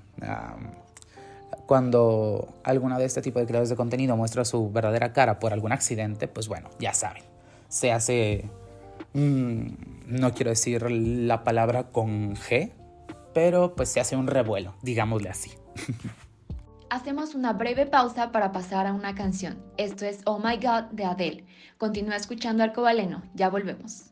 [1.68, 5.72] Cuando alguna de este tipo de creadores de contenido muestra su verdadera cara por algún
[5.72, 7.24] accidente, pues bueno, ya saben,
[7.70, 8.50] se hace,
[9.14, 9.68] mmm,
[10.06, 12.74] no quiero decir la palabra con G,
[13.34, 15.52] pero pues se hace un revuelo, digámosle así.
[16.89, 19.62] Hacemos una breve pausa para pasar a una canción.
[19.78, 21.45] Esto es Oh My God de Adele.
[21.78, 24.12] Continúa escuchando Arcobaleno, ya volvemos.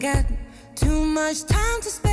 [0.00, 0.24] got
[0.74, 2.09] too much time to spare.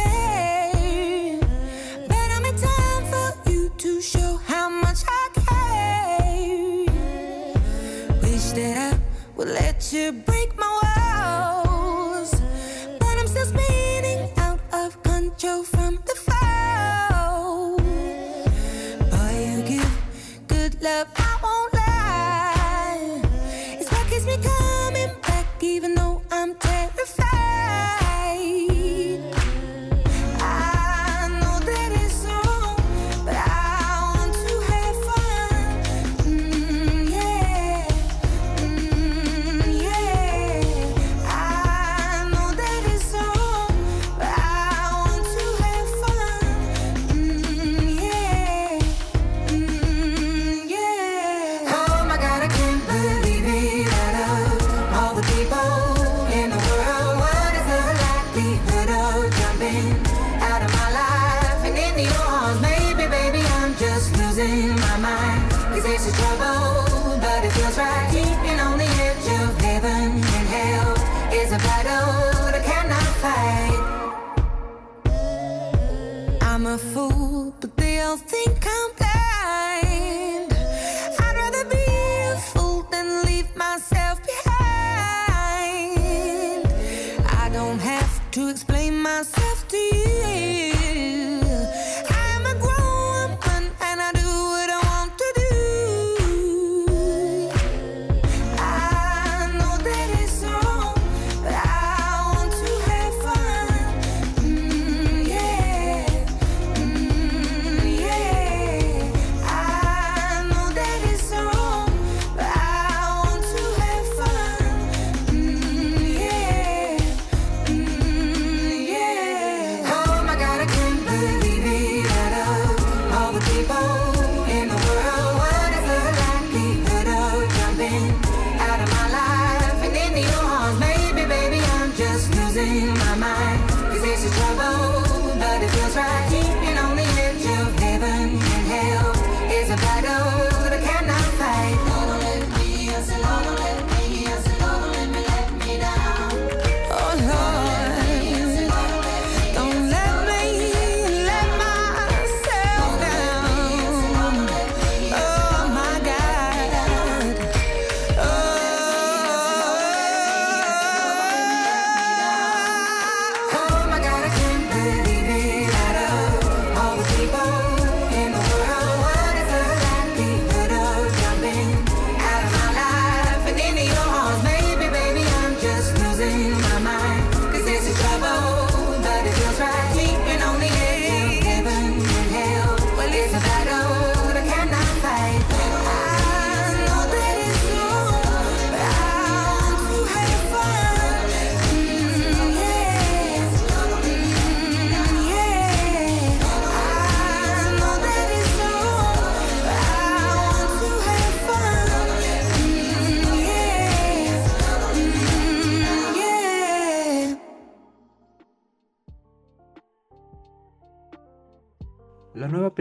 [78.08, 78.97] But they all think I'm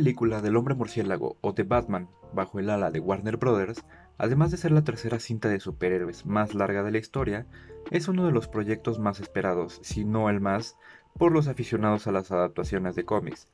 [0.07, 3.85] película del hombre murciélago o The Batman, bajo el ala de Warner Brothers,
[4.19, 7.49] además de ser la tercera cinta de superhéroes más larga de la historia,
[7.91, 10.77] es uno de los proyectos más esperados, si no el más,
[11.19, 13.49] por los aficionados a las adaptaciones de cómics.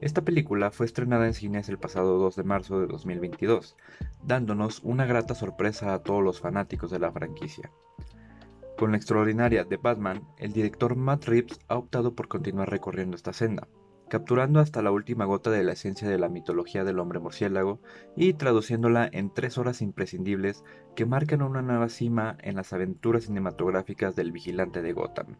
[0.00, 3.76] Esta película fue estrenada en cines el pasado 2 de marzo de 2022,
[4.22, 7.72] dándonos una grata sorpresa a todos los fanáticos de la franquicia.
[8.78, 13.32] Con la extraordinaria The Batman, el director Matt Reeves ha optado por continuar recorriendo esta
[13.32, 13.66] senda,
[14.08, 17.80] capturando hasta la última gota de la esencia de la mitología del hombre murciélago
[18.16, 20.64] y traduciéndola en tres horas imprescindibles
[20.96, 25.36] que marcan una nueva cima en las aventuras cinematográficas del vigilante de Gotham.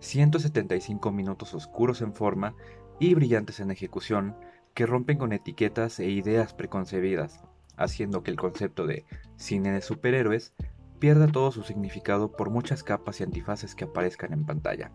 [0.00, 2.54] 175 minutos oscuros en forma
[3.00, 4.36] y brillantes en ejecución
[4.74, 7.44] que rompen con etiquetas e ideas preconcebidas,
[7.76, 9.04] haciendo que el concepto de
[9.36, 10.52] cine de superhéroes
[10.98, 14.92] pierda todo su significado por muchas capas y antifaces que aparezcan en pantalla.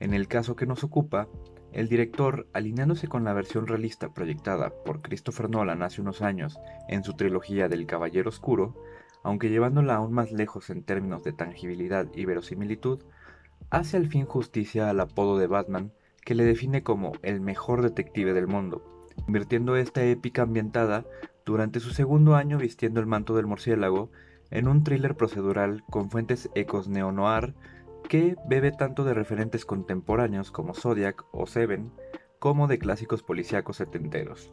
[0.00, 1.28] En el caso que nos ocupa,
[1.72, 7.04] el director, alineándose con la versión realista proyectada por Christopher Nolan hace unos años en
[7.04, 8.74] su trilogía del Caballero Oscuro,
[9.22, 13.02] aunque llevándola aún más lejos en términos de tangibilidad y verosimilitud,
[13.70, 15.92] hace al fin justicia al apodo de Batman
[16.24, 21.04] que le define como el mejor detective del mundo, convirtiendo esta épica ambientada
[21.44, 24.10] durante su segundo año vistiendo el manto del murciélago
[24.50, 27.54] en un thriller procedural con fuentes ecos neo-noir
[28.08, 31.92] que bebe tanto de referentes contemporáneos como Zodiac o Seven,
[32.38, 34.52] como de clásicos policíacos setenteros.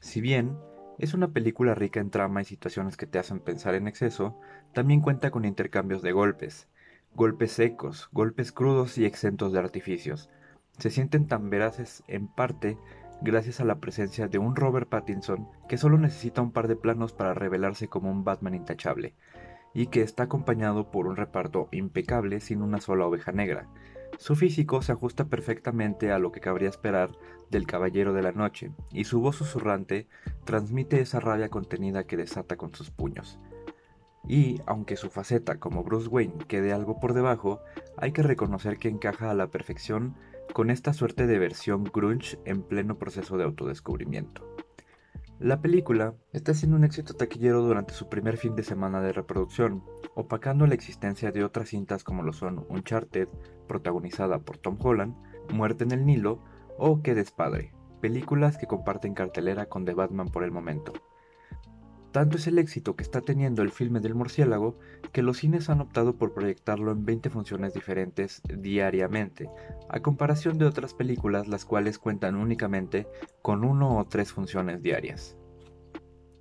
[0.00, 0.56] Si bien
[0.98, 4.38] es una película rica en trama y situaciones que te hacen pensar en exceso,
[4.72, 6.68] también cuenta con intercambios de golpes,
[7.14, 10.30] golpes secos, golpes crudos y exentos de artificios.
[10.78, 12.78] Se sienten tan veraces en parte
[13.20, 17.12] gracias a la presencia de un Robert Pattinson que solo necesita un par de planos
[17.12, 19.14] para revelarse como un Batman intachable,
[19.74, 23.68] y que está acompañado por un reparto impecable sin una sola oveja negra.
[24.18, 27.10] Su físico se ajusta perfectamente a lo que cabría esperar
[27.50, 30.08] del Caballero de la Noche, y su voz susurrante
[30.44, 33.38] transmite esa rabia contenida que desata con sus puños.
[34.28, 37.60] Y, aunque su faceta como Bruce Wayne quede algo por debajo,
[37.96, 40.14] hay que reconocer que encaja a la perfección
[40.52, 44.44] con esta suerte de versión grunge en pleno proceso de autodescubrimiento.
[45.40, 49.82] La película está siendo un éxito taquillero durante su primer fin de semana de reproducción,
[50.14, 53.26] opacando la existencia de otras cintas como lo son Uncharted,
[53.66, 55.16] protagonizada por Tom Holland,
[55.50, 56.44] Muerte en el Nilo
[56.76, 57.72] o Que despadre,
[58.02, 60.92] películas que comparten cartelera con The Batman por el momento.
[62.12, 64.76] Tanto es el éxito que está teniendo el filme del murciélago
[65.12, 69.48] que los cines han optado por proyectarlo en 20 funciones diferentes diariamente,
[69.88, 73.06] a comparación de otras películas las cuales cuentan únicamente
[73.42, 75.36] con uno o tres funciones diarias.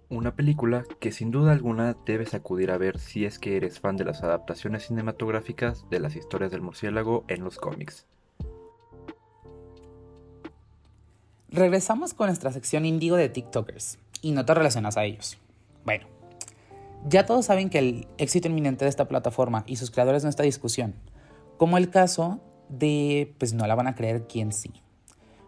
[0.09, 3.95] Una película que sin duda alguna debes acudir a ver si es que eres fan
[3.95, 8.07] de las adaptaciones cinematográficas de las historias del murciélago en los cómics.
[11.51, 15.37] Regresamos con nuestra sección Indigo de TikTokers y no te relacionas a ellos.
[15.89, 16.05] Bueno,
[17.07, 20.43] ya todos saben que el éxito inminente de esta plataforma y sus creadores no está
[20.43, 20.93] discusión,
[21.57, 24.71] como el caso de, pues no la van a creer quién sí,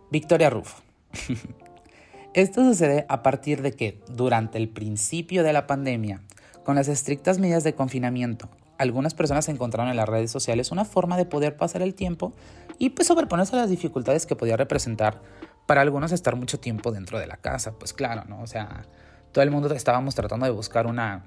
[0.10, 0.82] Victoria Rufo.
[2.34, 6.24] Esto sucede a partir de que durante el principio de la pandemia,
[6.64, 8.50] con las estrictas medidas de confinamiento,
[8.80, 12.34] algunas personas encontraron en las redes sociales una forma de poder pasar el tiempo
[12.80, 15.22] y pues sobreponerse a las dificultades que podía representar
[15.68, 18.42] para algunos estar mucho tiempo dentro de la casa, pues claro, ¿no?
[18.42, 18.88] O sea,
[19.32, 21.26] todo el mundo estábamos tratando de buscar una,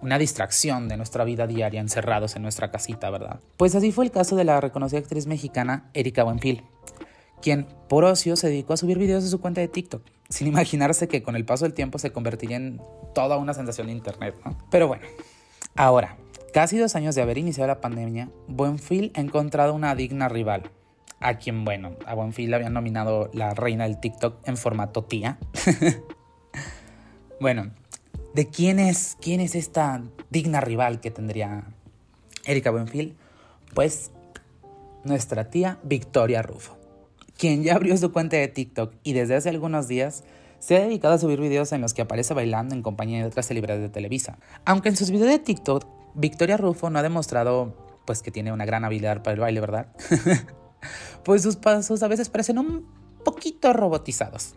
[0.00, 3.40] una distracción de nuestra vida diaria encerrados en nuestra casita, ¿verdad?
[3.56, 6.62] Pues así fue el caso de la reconocida actriz mexicana Erika Buenfil,
[7.40, 11.08] quien por ocio se dedicó a subir videos de su cuenta de TikTok, sin imaginarse
[11.08, 12.80] que con el paso del tiempo se convertiría en
[13.14, 14.34] toda una sensación de internet.
[14.70, 15.04] Pero bueno,
[15.74, 16.16] ahora,
[16.52, 20.70] casi dos años de haber iniciado la pandemia, Buenfil ha encontrado una digna rival,
[21.18, 25.38] a quien, bueno, a Buenfil le habían nominado la reina del TikTok en formato tía.
[27.38, 27.70] Bueno,
[28.34, 31.64] ¿de quién es, quién es esta digna rival que tendría
[32.46, 33.14] Erika Buenfil?
[33.74, 34.10] Pues
[35.04, 36.78] nuestra tía Victoria Rufo,
[37.36, 40.24] quien ya abrió su cuenta de TikTok y desde hace algunos días
[40.60, 43.46] se ha dedicado a subir videos en los que aparece bailando en compañía de otras
[43.46, 44.38] celebridades de Televisa.
[44.64, 45.84] Aunque en sus videos de TikTok,
[46.14, 47.76] Victoria Rufo no ha demostrado
[48.06, 49.88] pues que tiene una gran habilidad para el baile, ¿verdad?
[51.24, 52.86] pues sus pasos a veces parecen un
[53.24, 54.54] poquito robotizados.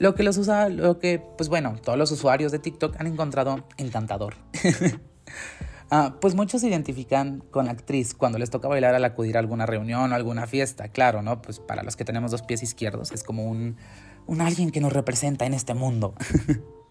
[0.00, 3.64] Lo que los usa, lo que, pues bueno, todos los usuarios de TikTok han encontrado
[3.76, 4.34] encantador.
[5.92, 9.40] Ah, pues muchos se identifican con la actriz cuando les toca bailar al acudir a
[9.40, 11.42] alguna reunión o alguna fiesta, claro, ¿no?
[11.42, 13.76] Pues para los que tenemos dos pies izquierdos es como un,
[14.38, 16.14] alguien que nos representa en este mundo.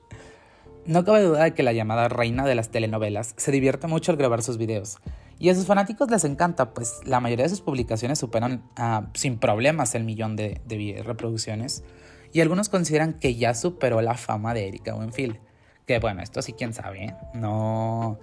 [0.86, 4.18] no cabe duda de que la llamada reina de las telenovelas se divierte mucho al
[4.18, 4.98] grabar sus videos
[5.40, 9.40] Y a sus fanáticos les encanta, pues la mayoría de sus publicaciones superan uh, sin
[9.40, 10.60] problemas el millón de,
[11.06, 11.86] reproducciones.
[12.32, 15.38] Y algunos consideran que ya superó la fama de Erika Buenfield.
[15.86, 17.16] Que bueno, esto sí, quién sabe, ¿eh?
[17.34, 18.20] No.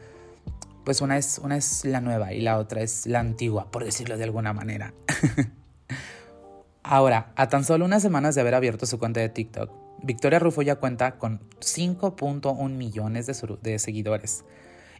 [0.85, 4.17] Pues una es, una es la nueva y la otra es la antigua, por decirlo
[4.17, 4.95] de alguna manera.
[6.85, 10.63] Ahora, a tan solo unas semanas de haber abierto su cuenta de TikTok, Victoria Rufo
[10.63, 14.45] ya cuenta con 5.1 millones de, seguidores.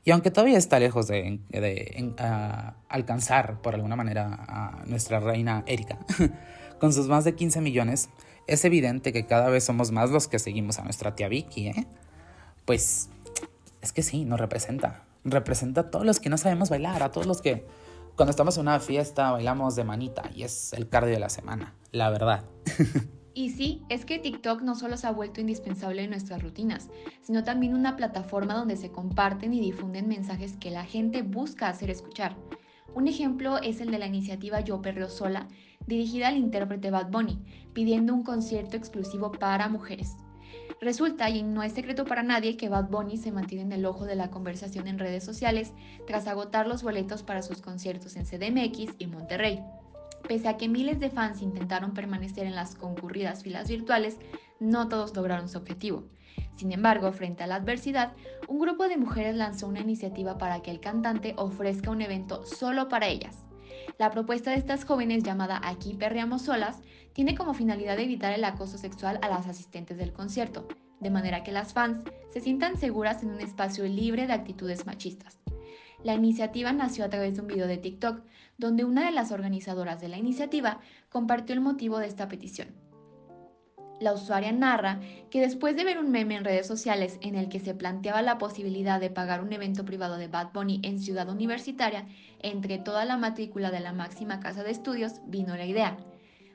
[0.05, 1.41] Y aunque todavía está lejos de,
[2.89, 5.99] alcanzar por alguna manera a nuestra reina Erika,
[6.81, 8.09] con sus más de 15 millones,
[8.47, 11.87] es evidente que cada vez somos más los que seguimos a nuestra tía Vicky, ¿eh?
[12.65, 13.09] Pues
[13.81, 15.05] es que sí, nos representa.
[15.25, 17.67] Representa a todos los que no sabemos bailar, a todos los que
[18.17, 21.75] cuando estamos en una fiesta bailamos de manita y es el cardio de la semana,
[21.93, 22.45] la verdad.
[23.37, 26.89] Y sí, es que TikTok no solo se ha vuelto indispensable en nuestras rutinas,
[27.21, 31.91] sino también una plataforma donde se comparten y difunden mensajes que la gente busca hacer
[31.91, 32.35] escuchar.
[32.95, 35.49] Un ejemplo es el de la iniciativa Yo Perreo Sola,
[35.87, 37.39] dirigida al intérprete Bad Bunny,
[37.73, 40.17] pidiendo un concierto exclusivo para mujeres.
[40.81, 44.05] Resulta, y no es secreto para nadie, que Bad Bunny se mantiene en el ojo
[44.05, 45.73] de la conversación en redes sociales
[46.07, 49.63] tras agotar los boletos para sus conciertos en CDMX y Monterrey.
[50.29, 54.19] Pese a que miles de fans intentaron permanecer en las concurridas filas virtuales,
[54.59, 56.05] no todos lograron su objetivo.
[56.57, 58.13] Sin embargo, frente a la adversidad,
[58.49, 62.89] un grupo de mujeres lanzó una iniciativa para que el cantante ofrezca un evento solo
[62.89, 63.46] para ellas.
[63.99, 66.83] La propuesta de estas jóvenes llamada Aquí Perreamos Solas
[67.15, 70.69] tiene como finalidad evitar el acoso sexual a las asistentes del concierto,
[71.01, 75.39] de manera que las fans se sientan seguras en un espacio libre de actitudes machistas.
[76.05, 78.21] La iniciativa nació a través de un video de TikTok,
[78.59, 82.69] donde una de las organizadoras de la iniciativa compartió el motivo de esta petición.
[83.99, 87.61] La usuaria narra que después de ver un meme en redes sociales en el que
[87.61, 92.07] se planteaba la posibilidad de pagar un evento privado de Bad Bunny en Ciudad Universitaria,
[92.41, 95.97] entre toda la matrícula de la máxima casa de estudios, vino la idea.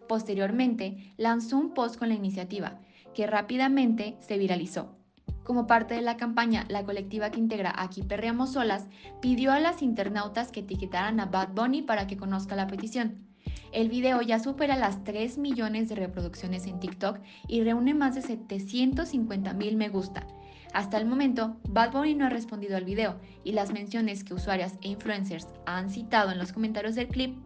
[0.08, 2.80] Posteriormente, lanzó un post con la iniciativa,
[3.16, 4.96] que rápidamente se viralizó.
[5.44, 8.88] Como parte de la campaña, la colectiva que integra Aquí Perreamos Solas
[9.20, 13.31] pidió a las internautas que etiquetaran a Bad Bunny para que conozca la petición.
[13.72, 18.22] El video ya supera las 3 millones de reproducciones en TikTok y reúne más de
[18.22, 20.28] 750 mil me gusta.
[20.74, 24.76] Hasta el momento, Bad Bunny no ha respondido al video y las menciones que usuarias
[24.82, 27.38] e influencers han citado en los comentarios del clip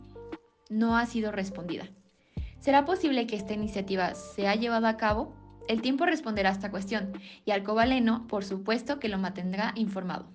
[0.70, 1.88] no ha sido respondida.
[2.60, 5.36] ¿Será posible que esta iniciativa sea llevada a cabo?
[5.68, 7.14] El tiempo responderá a esta cuestión
[7.46, 10.28] y Alcobaleno, por supuesto, que lo mantendrá informado.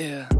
[0.00, 0.37] Yeah.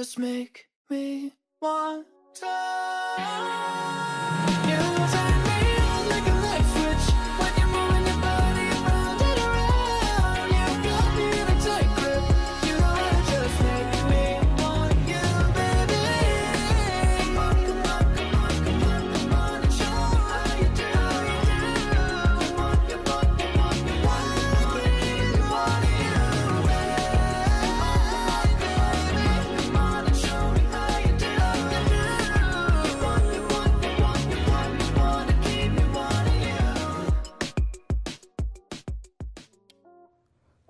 [0.00, 1.30] Just make me
[1.60, 2.89] want to.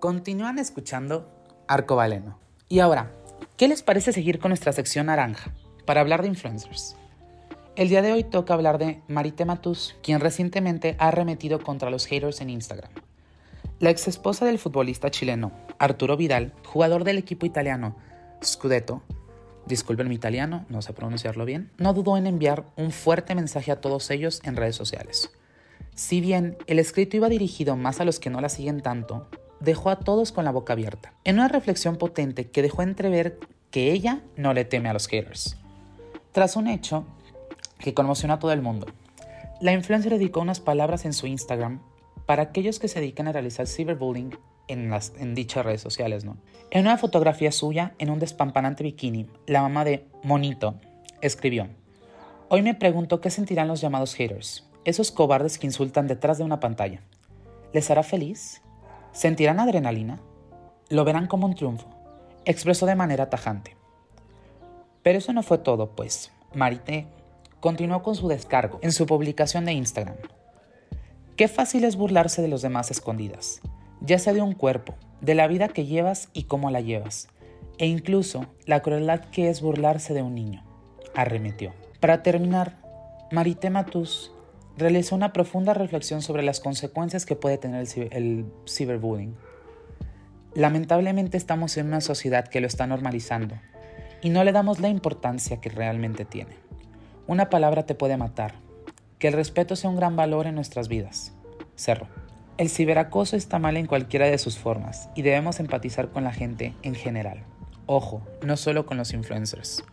[0.01, 1.29] Continúan escuchando
[1.67, 2.39] Arcobaleno.
[2.67, 3.11] Y ahora,
[3.55, 5.53] ¿qué les parece seguir con nuestra sección naranja
[5.85, 6.95] para hablar de influencers?
[7.75, 12.07] El día de hoy toca hablar de Marité Matus, quien recientemente ha arremetido contra los
[12.07, 12.89] haters en Instagram.
[13.77, 17.95] La ex esposa del futbolista chileno Arturo Vidal, jugador del equipo italiano
[18.43, 19.03] Scudetto,
[19.67, 23.81] disculpen mi italiano, no sé pronunciarlo bien, no dudó en enviar un fuerte mensaje a
[23.81, 25.29] todos ellos en redes sociales.
[25.93, 29.27] Si bien el escrito iba dirigido más a los que no la siguen tanto,
[29.61, 33.39] dejó a todos con la boca abierta, en una reflexión potente que dejó entrever
[33.69, 35.57] que ella no le teme a los haters.
[36.31, 37.05] Tras un hecho
[37.79, 38.87] que conmocionó a todo el mundo,
[39.61, 41.81] la influencer dedicó unas palabras en su Instagram
[42.25, 44.37] para aquellos que se dedican a realizar cyberbullying
[44.67, 46.25] en, las, en dichas redes sociales.
[46.25, 46.37] ¿no?
[46.71, 50.75] En una fotografía suya, en un despampanante bikini, la mamá de Monito
[51.21, 51.67] escribió,
[52.49, 56.59] Hoy me pregunto qué sentirán los llamados haters, esos cobardes que insultan detrás de una
[56.59, 57.01] pantalla.
[57.71, 58.61] ¿Les hará feliz?
[59.11, 60.19] ¿Sentirán adrenalina?
[60.89, 61.87] ¿Lo verán como un triunfo?
[62.45, 63.75] Expresó de manera tajante.
[65.03, 67.07] Pero eso no fue todo, pues Marité
[67.59, 70.17] continuó con su descargo en su publicación de Instagram.
[71.35, 73.61] Qué fácil es burlarse de los demás escondidas,
[73.99, 77.27] ya sea de un cuerpo, de la vida que llevas y cómo la llevas,
[77.77, 80.63] e incluso la crueldad que es burlarse de un niño,
[81.15, 81.73] arremetió.
[81.99, 82.77] Para terminar,
[83.31, 84.31] Marité Matus
[84.77, 89.35] realizó una profunda reflexión sobre las consecuencias que puede tener el, ciber- ciberbullying.
[90.53, 93.55] Lamentablemente estamos en una sociedad que lo está normalizando
[94.21, 96.55] y no le damos la importancia que realmente tiene.
[97.27, 98.55] Una palabra te puede matar.
[99.19, 101.33] Que el respeto sea un gran valor en nuestras vidas.
[101.75, 102.07] Cerro.
[102.57, 106.73] El ciberacoso está mal en cualquiera de sus formas y debemos empatizar con la gente
[106.81, 107.43] en general.
[107.85, 109.83] Ojo, no solo con los influencers.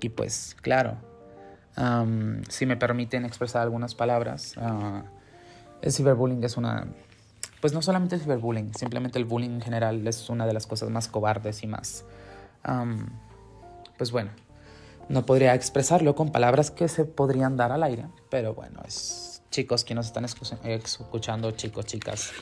[0.00, 0.96] Y pues, claro,
[2.48, 5.02] si me permiten expresar algunas palabras, ah,
[5.82, 6.86] el ciberbullying es una...
[7.60, 10.90] Pues no solamente el ciberbullying, simplemente el bullying en general es una de las cosas
[10.90, 12.04] más cobardes y más...
[13.96, 14.30] pues bueno,
[15.08, 19.84] no podría expresarlo con palabras que se podrían dar al aire, pero bueno, es chicos
[19.84, 22.32] que nos están escu- escuchando, chicos, chicas,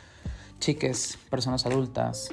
[0.59, 2.30] chiques, personas adultas,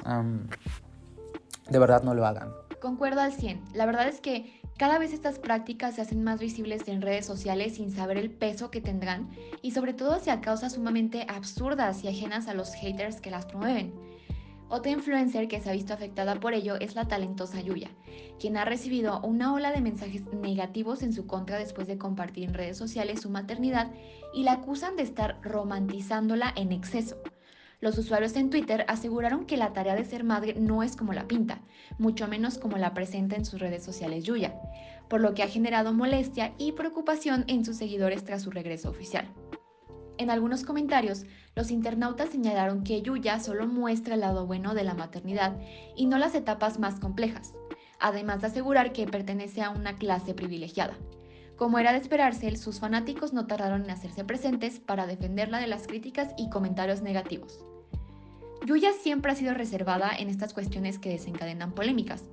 [1.68, 2.52] de verdad no lo hagan.
[2.80, 3.62] Concuerdo al 100.
[3.74, 7.74] La verdad es que cada vez estas prácticas se hacen más visibles en redes sociales
[7.74, 9.28] sin saber el peso que tendrán
[9.60, 13.92] y sobre todo hacia causas sumamente absurdas y ajenas a los haters que las promueven.
[14.70, 17.90] Otra influencer que se ha visto afectada por ello es la talentosa Yuya,
[18.40, 22.54] quien ha recibido una ola de mensajes negativos en su contra después de compartir en
[22.54, 23.92] redes sociales su maternidad
[24.32, 27.18] y la acusan de estar romantizándola en exceso.
[27.80, 31.26] Los usuarios en Twitter aseguraron que la tarea de ser madre no es como la
[31.26, 31.62] pinta,
[31.98, 34.54] mucho menos como la presenta en sus redes sociales Yuya,
[35.08, 39.32] por lo que ha generado molestia y preocupación en sus seguidores tras su regreso oficial.
[40.18, 41.24] En algunos comentarios,
[41.56, 45.56] los internautas señalaron que Yuya solo muestra el lado bueno de la maternidad
[45.96, 47.54] y no las etapas más complejas,
[47.98, 50.98] además de asegurar que pertenece a una clase privilegiada.
[51.56, 55.86] Como era de esperarse, sus fanáticos no tardaron en hacerse presentes para defenderla de las
[55.86, 57.64] críticas y comentarios negativos.
[58.66, 62.24] Yuya siempre ha sido reservada en estas cuestiones que desencadenan polémicas,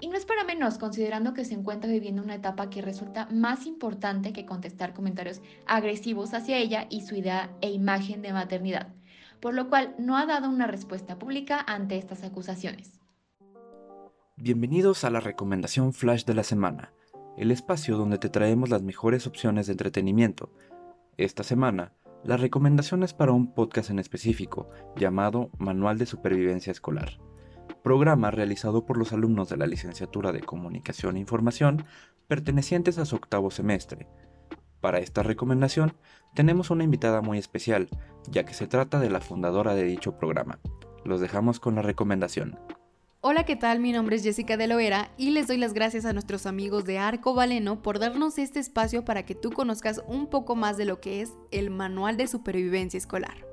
[0.00, 3.66] y no es para menos considerando que se encuentra viviendo una etapa que resulta más
[3.66, 8.88] importante que contestar comentarios agresivos hacia ella y su idea e imagen de maternidad,
[9.40, 13.00] por lo cual no ha dado una respuesta pública ante estas acusaciones.
[14.36, 16.92] Bienvenidos a la recomendación flash de la semana,
[17.38, 20.50] el espacio donde te traemos las mejores opciones de entretenimiento.
[21.16, 21.92] Esta semana,
[22.24, 27.18] la recomendación es para un podcast en específico, llamado Manual de Supervivencia Escolar,
[27.82, 31.84] programa realizado por los alumnos de la licenciatura de Comunicación e Información
[32.26, 34.08] pertenecientes a su octavo semestre.
[34.80, 35.94] Para esta recomendación,
[36.34, 37.88] tenemos una invitada muy especial,
[38.28, 40.58] ya que se trata de la fundadora de dicho programa.
[41.04, 42.58] Los dejamos con la recomendación.
[43.28, 43.80] Hola, ¿qué tal?
[43.80, 46.98] Mi nombre es Jessica de Loera y les doy las gracias a nuestros amigos de
[46.98, 51.00] Arco Valeno por darnos este espacio para que tú conozcas un poco más de lo
[51.00, 53.44] que es el Manual de Supervivencia Escolar.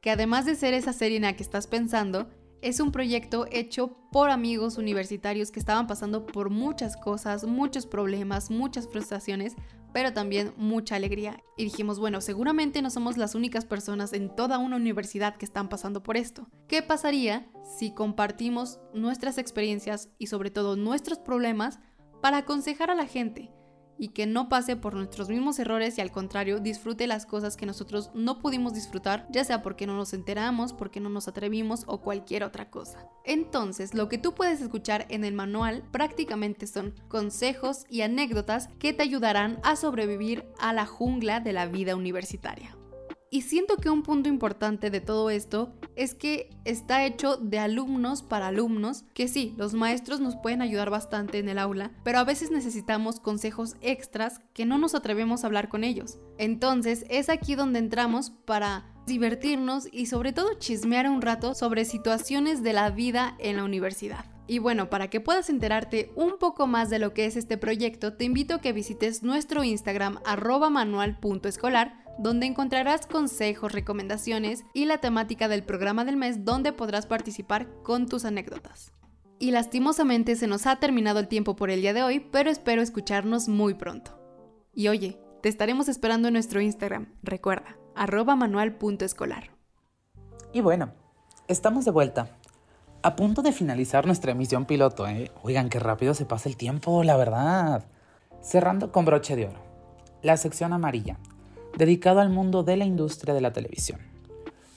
[0.00, 2.30] que además de ser esa serie en la que estás pensando,
[2.62, 8.50] es un proyecto hecho por amigos universitarios que estaban pasando por muchas cosas, muchos problemas,
[8.50, 9.56] muchas frustraciones,
[9.92, 11.42] pero también mucha alegría.
[11.56, 15.68] Y dijimos, bueno, seguramente no somos las únicas personas en toda una universidad que están
[15.68, 16.48] pasando por esto.
[16.68, 21.78] ¿Qué pasaría si compartimos nuestras experiencias y sobre todo nuestros problemas
[22.20, 23.50] para aconsejar a la gente?
[24.02, 27.66] Y que no pase por nuestros mismos errores y al contrario disfrute las cosas que
[27.66, 32.00] nosotros no pudimos disfrutar, ya sea porque no nos enteramos, porque no nos atrevimos o
[32.00, 33.06] cualquier otra cosa.
[33.24, 38.92] Entonces, lo que tú puedes escuchar en el manual prácticamente son consejos y anécdotas que
[38.92, 42.76] te ayudarán a sobrevivir a la jungla de la vida universitaria.
[43.32, 48.22] Y siento que un punto importante de todo esto es que está hecho de alumnos
[48.22, 52.24] para alumnos, que sí, los maestros nos pueden ayudar bastante en el aula, pero a
[52.24, 56.18] veces necesitamos consejos extras que no nos atrevemos a hablar con ellos.
[56.36, 62.62] Entonces es aquí donde entramos para divertirnos y sobre todo chismear un rato sobre situaciones
[62.62, 64.26] de la vida en la universidad.
[64.46, 68.12] Y bueno, para que puedas enterarte un poco más de lo que es este proyecto,
[68.12, 74.98] te invito a que visites nuestro Instagram arroba manual.escolar donde encontrarás consejos, recomendaciones y la
[74.98, 78.92] temática del programa del mes donde podrás participar con tus anécdotas.
[79.38, 82.80] Y lastimosamente se nos ha terminado el tiempo por el día de hoy, pero espero
[82.80, 84.18] escucharnos muy pronto.
[84.72, 89.50] Y oye, te estaremos esperando en nuestro Instagram, recuerda, arroba manual.escolar.
[90.52, 90.92] Y bueno,
[91.48, 92.36] estamos de vuelta.
[93.02, 95.32] A punto de finalizar nuestra emisión piloto, ¿eh?
[95.42, 97.86] Oigan, qué rápido se pasa el tiempo, la verdad.
[98.40, 99.60] Cerrando con broche de oro.
[100.22, 101.18] La sección amarilla,
[101.76, 104.00] dedicado al mundo de la industria de la televisión.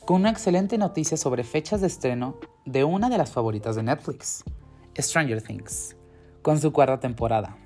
[0.06, 4.44] Con una excelente noticia sobre fechas de estreno de una de las favoritas de Netflix,
[4.98, 5.96] Stranger Things,
[6.42, 7.58] con su cuarta temporada.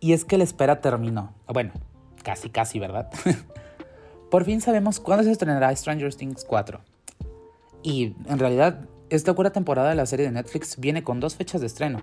[0.00, 1.34] Y es que la espera terminó.
[1.46, 1.72] Bueno,
[2.22, 3.10] casi casi, ¿verdad?
[4.30, 6.80] Por fin sabemos cuándo se estrenará Stranger Things 4.
[7.82, 11.62] Y en realidad, esta cuarta temporada de la serie de Netflix viene con dos fechas
[11.62, 12.02] de estreno.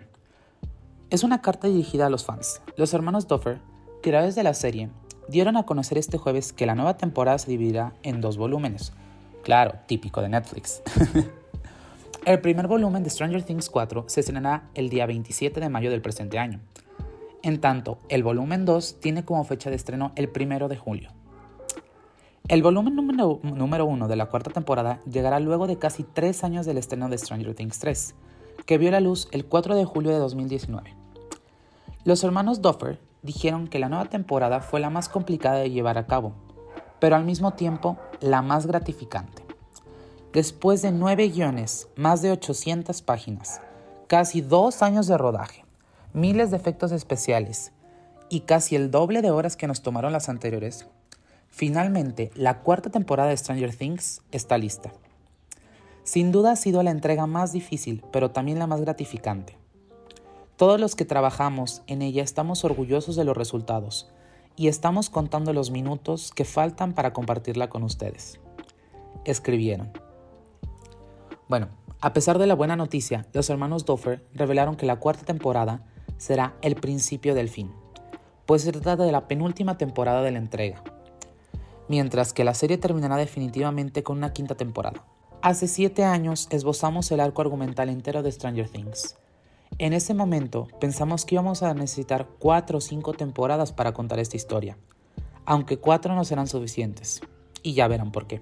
[1.11, 2.61] Es una carta dirigida a los fans.
[2.78, 3.59] Los hermanos Duffer,
[4.01, 4.89] creadores de la serie,
[5.28, 8.93] dieron a conocer este jueves que la nueva temporada se dividirá en dos volúmenes.
[9.43, 10.82] Claro, típico de Netflix.
[12.26, 16.01] el primer volumen de Stranger Things 4 se estrenará el día 27 de mayo del
[16.01, 16.59] presente año.
[17.43, 21.11] En tanto, el volumen 2 tiene como fecha de estreno el 1 de julio.
[22.47, 26.65] El volumen número, número 1 de la cuarta temporada llegará luego de casi tres años
[26.65, 28.15] del estreno de Stranger Things 3,
[28.65, 30.93] que vio la luz el 4 de julio de 2019.
[32.03, 36.05] Los hermanos Duffer dijeron que la nueva temporada fue la más complicada de llevar a
[36.05, 36.34] cabo,
[36.99, 39.43] pero al mismo tiempo la más gratificante.
[40.32, 43.61] Después de nueve guiones, más de 800 páginas,
[44.07, 45.65] casi dos años de rodaje,
[46.13, 47.71] miles de efectos especiales
[48.30, 50.88] y casi el doble de horas que nos tomaron las anteriores,
[51.49, 54.91] finalmente la cuarta temporada de Stranger Things está lista.
[56.03, 59.57] Sin duda ha sido la entrega más difícil, pero también la más gratificante.
[60.57, 64.09] Todos los que trabajamos en ella estamos orgullosos de los resultados
[64.55, 68.39] y estamos contando los minutos que faltan para compartirla con ustedes.
[69.25, 69.91] Escribieron.
[71.49, 71.67] Bueno,
[71.99, 75.81] a pesar de la buena noticia, los hermanos Duffer revelaron que la cuarta temporada
[76.17, 77.73] será el principio del fin,
[78.45, 80.81] pues se trata de la penúltima temporada de la entrega,
[81.89, 85.03] mientras que la serie terminará definitivamente con una quinta temporada.
[85.41, 89.17] Hace siete años esbozamos el arco argumental entero de Stranger Things,
[89.78, 94.38] en ese momento pensamos que íbamos a necesitar cuatro o cinco temporadas para contar esta
[94.38, 94.78] historia,
[95.45, 97.22] aunque cuatro no serán suficientes,
[97.61, 98.41] y ya verán por qué.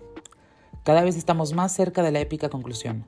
[0.84, 3.06] Cada vez estamos más cerca de la épica conclusión.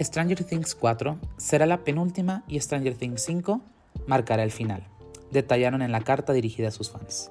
[0.00, 3.60] Stranger Things 4 será la penúltima y Stranger Things 5
[4.06, 4.88] marcará el final,
[5.30, 7.30] detallaron en la carta dirigida a sus fans.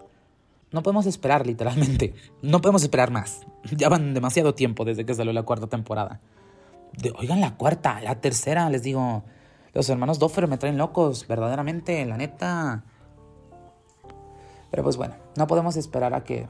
[0.71, 2.13] No podemos esperar, literalmente.
[2.41, 3.45] No podemos esperar más.
[3.77, 6.19] Ya van demasiado tiempo desde que salió la cuarta temporada.
[6.93, 9.23] De, oigan, la cuarta, la tercera, les digo,
[9.73, 12.83] los hermanos Doffer me traen locos, verdaderamente, la neta.
[14.69, 16.47] Pero pues bueno, no podemos esperar a que,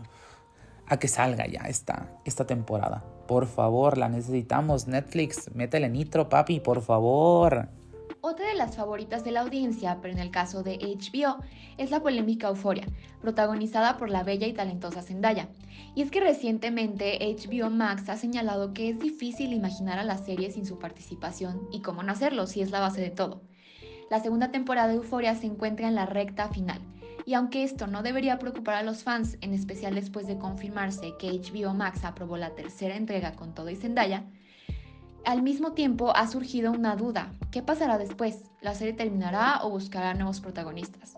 [0.88, 3.04] a que salga ya esta, esta temporada.
[3.28, 4.88] Por favor, la necesitamos.
[4.88, 7.70] Netflix, métele nitro, papi, por favor.
[8.24, 11.38] Otra de las favoritas de la audiencia, pero en el caso de HBO,
[11.78, 12.86] es la polémica Euforia,
[13.20, 15.50] protagonizada por la bella y talentosa Zendaya.
[15.96, 20.52] Y es que recientemente HBO Max ha señalado que es difícil imaginar a la serie
[20.52, 23.42] sin su participación y cómo no hacerlo si es la base de todo.
[24.12, 26.80] La segunda temporada de Euforia se encuentra en la recta final,
[27.26, 31.32] y aunque esto no debería preocupar a los fans, en especial después de confirmarse que
[31.32, 34.26] HBO Max aprobó la tercera entrega con todo y Zendaya,
[35.26, 37.32] al mismo tiempo ha surgido una duda.
[37.52, 38.44] ¿Qué pasará después?
[38.62, 41.16] ¿La serie terminará o buscará nuevos protagonistas?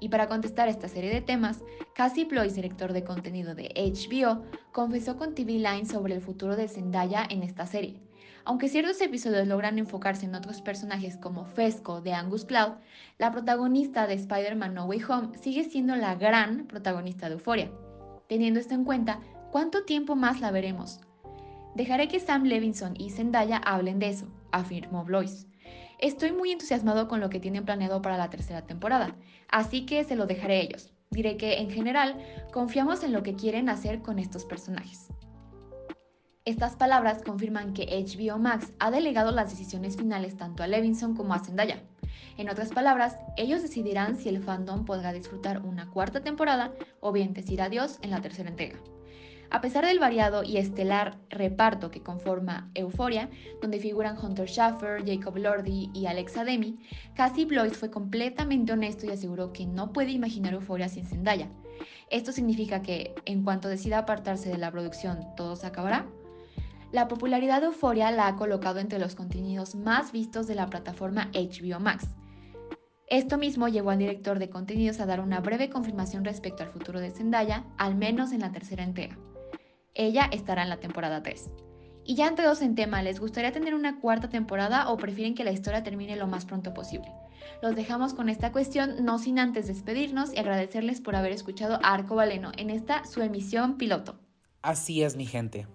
[0.00, 1.60] Y para contestar esta serie de temas,
[1.94, 4.42] Cassie Blois, director de contenido de HBO,
[4.72, 8.02] confesó con TV Line sobre el futuro de Zendaya en esta serie.
[8.44, 12.74] Aunque ciertos episodios logran enfocarse en otros personajes como Fesco de Angus Cloud,
[13.18, 17.70] la protagonista de Spider-Man No Way Home sigue siendo la gran protagonista de Euphoria.
[18.28, 19.20] Teniendo esto en cuenta,
[19.50, 21.00] ¿cuánto tiempo más la veremos?
[21.76, 25.46] Dejaré que Sam Levinson y Zendaya hablen de eso, afirmó Blois.
[25.98, 29.14] Estoy muy entusiasmado con lo que tienen planeado para la tercera temporada,
[29.50, 30.94] así que se lo dejaré a ellos.
[31.10, 32.16] Diré que, en general,
[32.50, 35.08] confiamos en lo que quieren hacer con estos personajes.
[36.46, 41.34] Estas palabras confirman que HBO Max ha delegado las decisiones finales tanto a Levinson como
[41.34, 41.82] a Zendaya.
[42.38, 47.34] En otras palabras, ellos decidirán si el fandom podrá disfrutar una cuarta temporada o bien
[47.34, 48.78] decir adiós en la tercera entrega.
[49.50, 53.30] A pesar del variado y estelar reparto que conforma Euphoria,
[53.62, 56.78] donde figuran Hunter Schaffer, Jacob Lordy y Alexa Demi,
[57.14, 61.48] Cassie Blois fue completamente honesto y aseguró que no puede imaginar Euphoria sin Zendaya.
[62.10, 66.06] Esto significa que, en cuanto decida apartarse de la producción, todo se acabará.
[66.92, 71.30] La popularidad de Euphoria la ha colocado entre los contenidos más vistos de la plataforma
[71.32, 72.08] HBO Max.
[73.08, 77.00] Esto mismo llevó al director de contenidos a dar una breve confirmación respecto al futuro
[77.00, 79.16] de Zendaya, al menos en la tercera entrega.
[79.98, 81.50] Ella estará en la temporada 3.
[82.04, 85.50] Y ya entrados en tema, ¿les gustaría tener una cuarta temporada o prefieren que la
[85.50, 87.10] historia termine lo más pronto posible?
[87.62, 91.94] Los dejamos con esta cuestión, no sin antes despedirnos y agradecerles por haber escuchado a
[91.94, 94.20] Arco Valeno en esta su emisión piloto.
[94.62, 95.66] Así es, mi gente.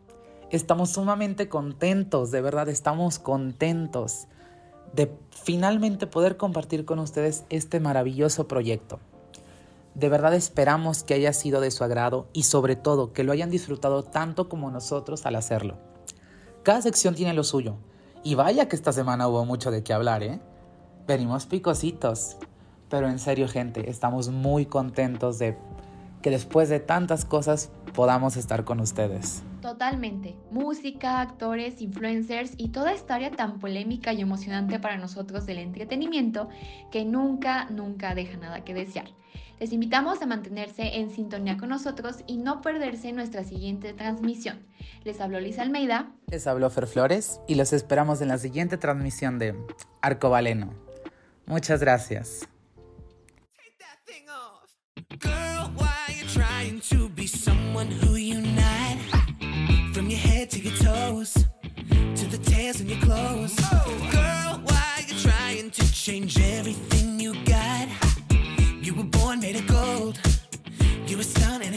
[0.52, 4.28] Estamos sumamente contentos, de verdad estamos contentos
[4.94, 9.00] de finalmente poder compartir con ustedes este maravilloso proyecto.
[9.96, 13.50] De verdad esperamos que haya sido de su agrado y sobre todo que lo hayan
[13.50, 15.78] disfrutado tanto como nosotros al hacerlo.
[16.64, 17.76] Cada sección tiene lo suyo.
[18.24, 20.40] Y vaya que esta semana hubo mucho de qué hablar, ¿eh?
[21.08, 22.38] Venimos picositos.
[22.90, 25.58] Pero en serio, gente, estamos muy contentos de
[26.22, 29.44] que después de tantas cosas podamos estar con ustedes.
[29.62, 30.36] Totalmente.
[30.52, 36.50] Música, actores, influencers y toda esta área tan polémica y emocionante para nosotros del entretenimiento
[36.92, 39.10] que nunca, nunca deja nada que desear.
[39.62, 44.58] Les invitamos a mantenerse en sintonía con nosotros y no perderse nuestra siguiente transmisión.
[45.04, 46.12] Les habló Liz Almeida.
[46.26, 49.54] Les habló Fer Flores y los esperamos en la siguiente transmisión de
[50.02, 50.74] Arcobaleno.
[51.46, 52.50] Muchas gracias.
[66.04, 67.11] Change everything
[69.42, 70.20] made of gold.
[71.08, 71.74] You were stunned and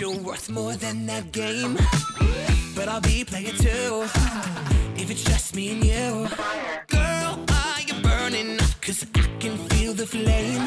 [0.00, 1.74] you're worth more than that game.
[2.76, 4.04] But I'll be playing too.
[4.96, 6.28] If it's just me and you.
[6.86, 8.80] Girl, are you burning up?
[8.80, 10.66] Cause I can feel the flame.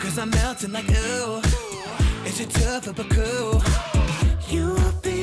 [0.00, 1.40] Cause I'm melting like ooh.
[2.24, 3.62] It's a tough a cool.
[4.48, 5.17] You open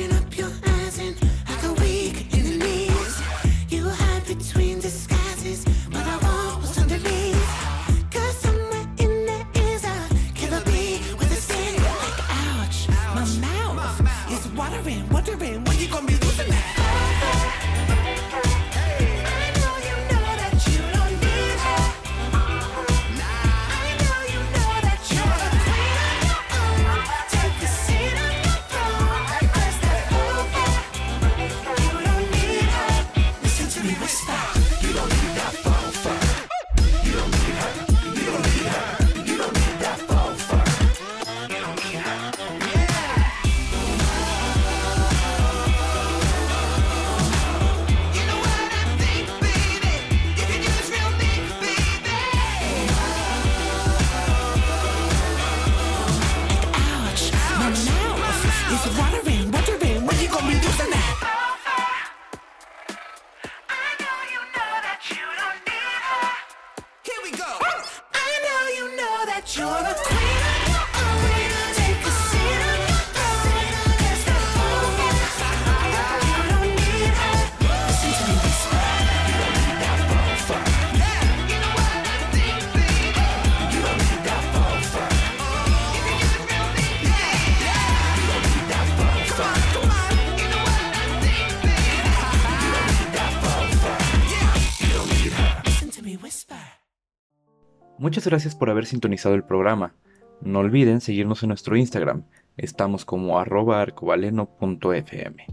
[98.16, 99.92] Muchas gracias por haber sintonizado el programa.
[100.40, 102.24] No olviden seguirnos en nuestro Instagram.
[102.56, 105.46] Estamos como arroba arcobaleno.fm.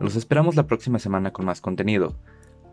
[0.00, 2.20] Los esperamos la próxima semana con más contenido.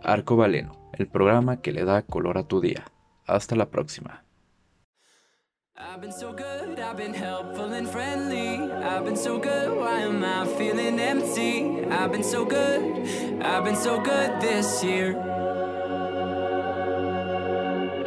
[0.04, 2.84] Arco Valeno, el programa que le da color a tu día.
[3.26, 4.26] Hasta la próxima.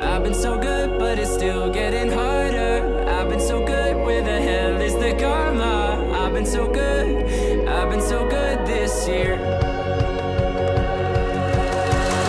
[0.01, 3.07] I've been so good, but it's still getting harder.
[3.09, 6.11] I've been so good, where the hell is the karma?
[6.13, 9.37] I've been so good, I've been so good this year.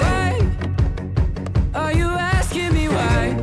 [0.01, 0.47] Why
[1.74, 3.34] are you asking me why?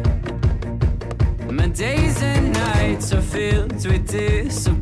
[1.51, 4.82] My days and nights are filled with disappointments.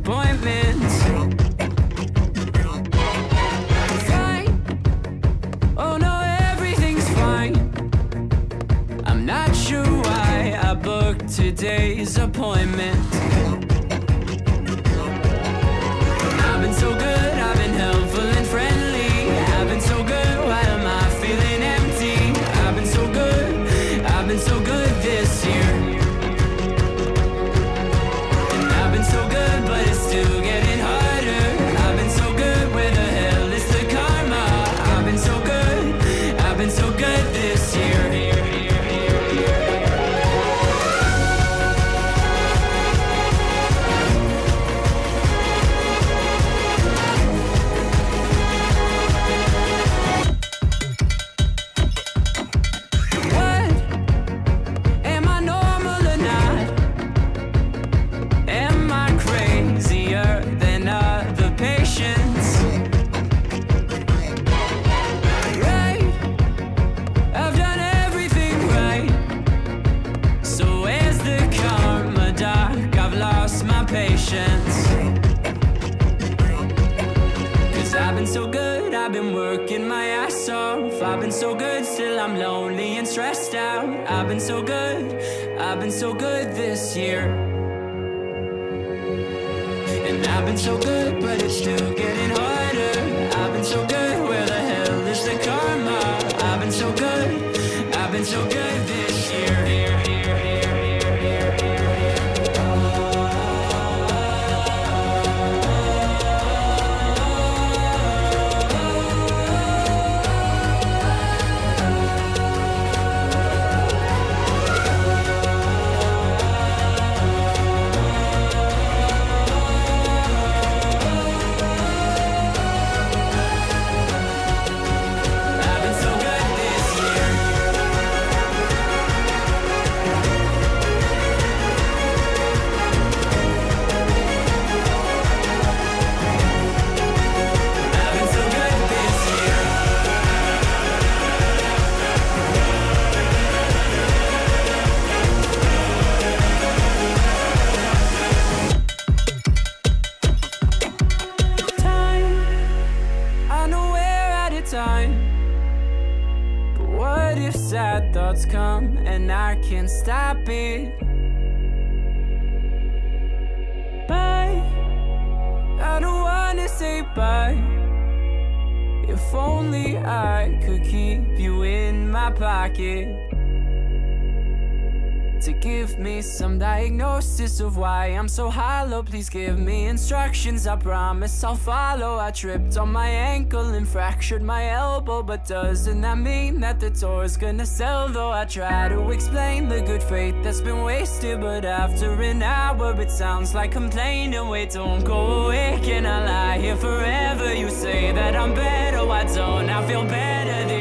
[179.11, 182.17] Please give me instructions, I promise I'll follow.
[182.17, 185.21] I tripped on my ankle and fractured my elbow.
[185.21, 188.07] But doesn't that mean that the tour's gonna sell?
[188.07, 191.41] Though I try to explain the good faith that's been wasted.
[191.41, 194.47] But after an hour, it sounds like complaining.
[194.47, 197.53] Wait, don't go away, can I lie here forever?
[197.53, 200.80] You say that I'm better, why don't I feel better?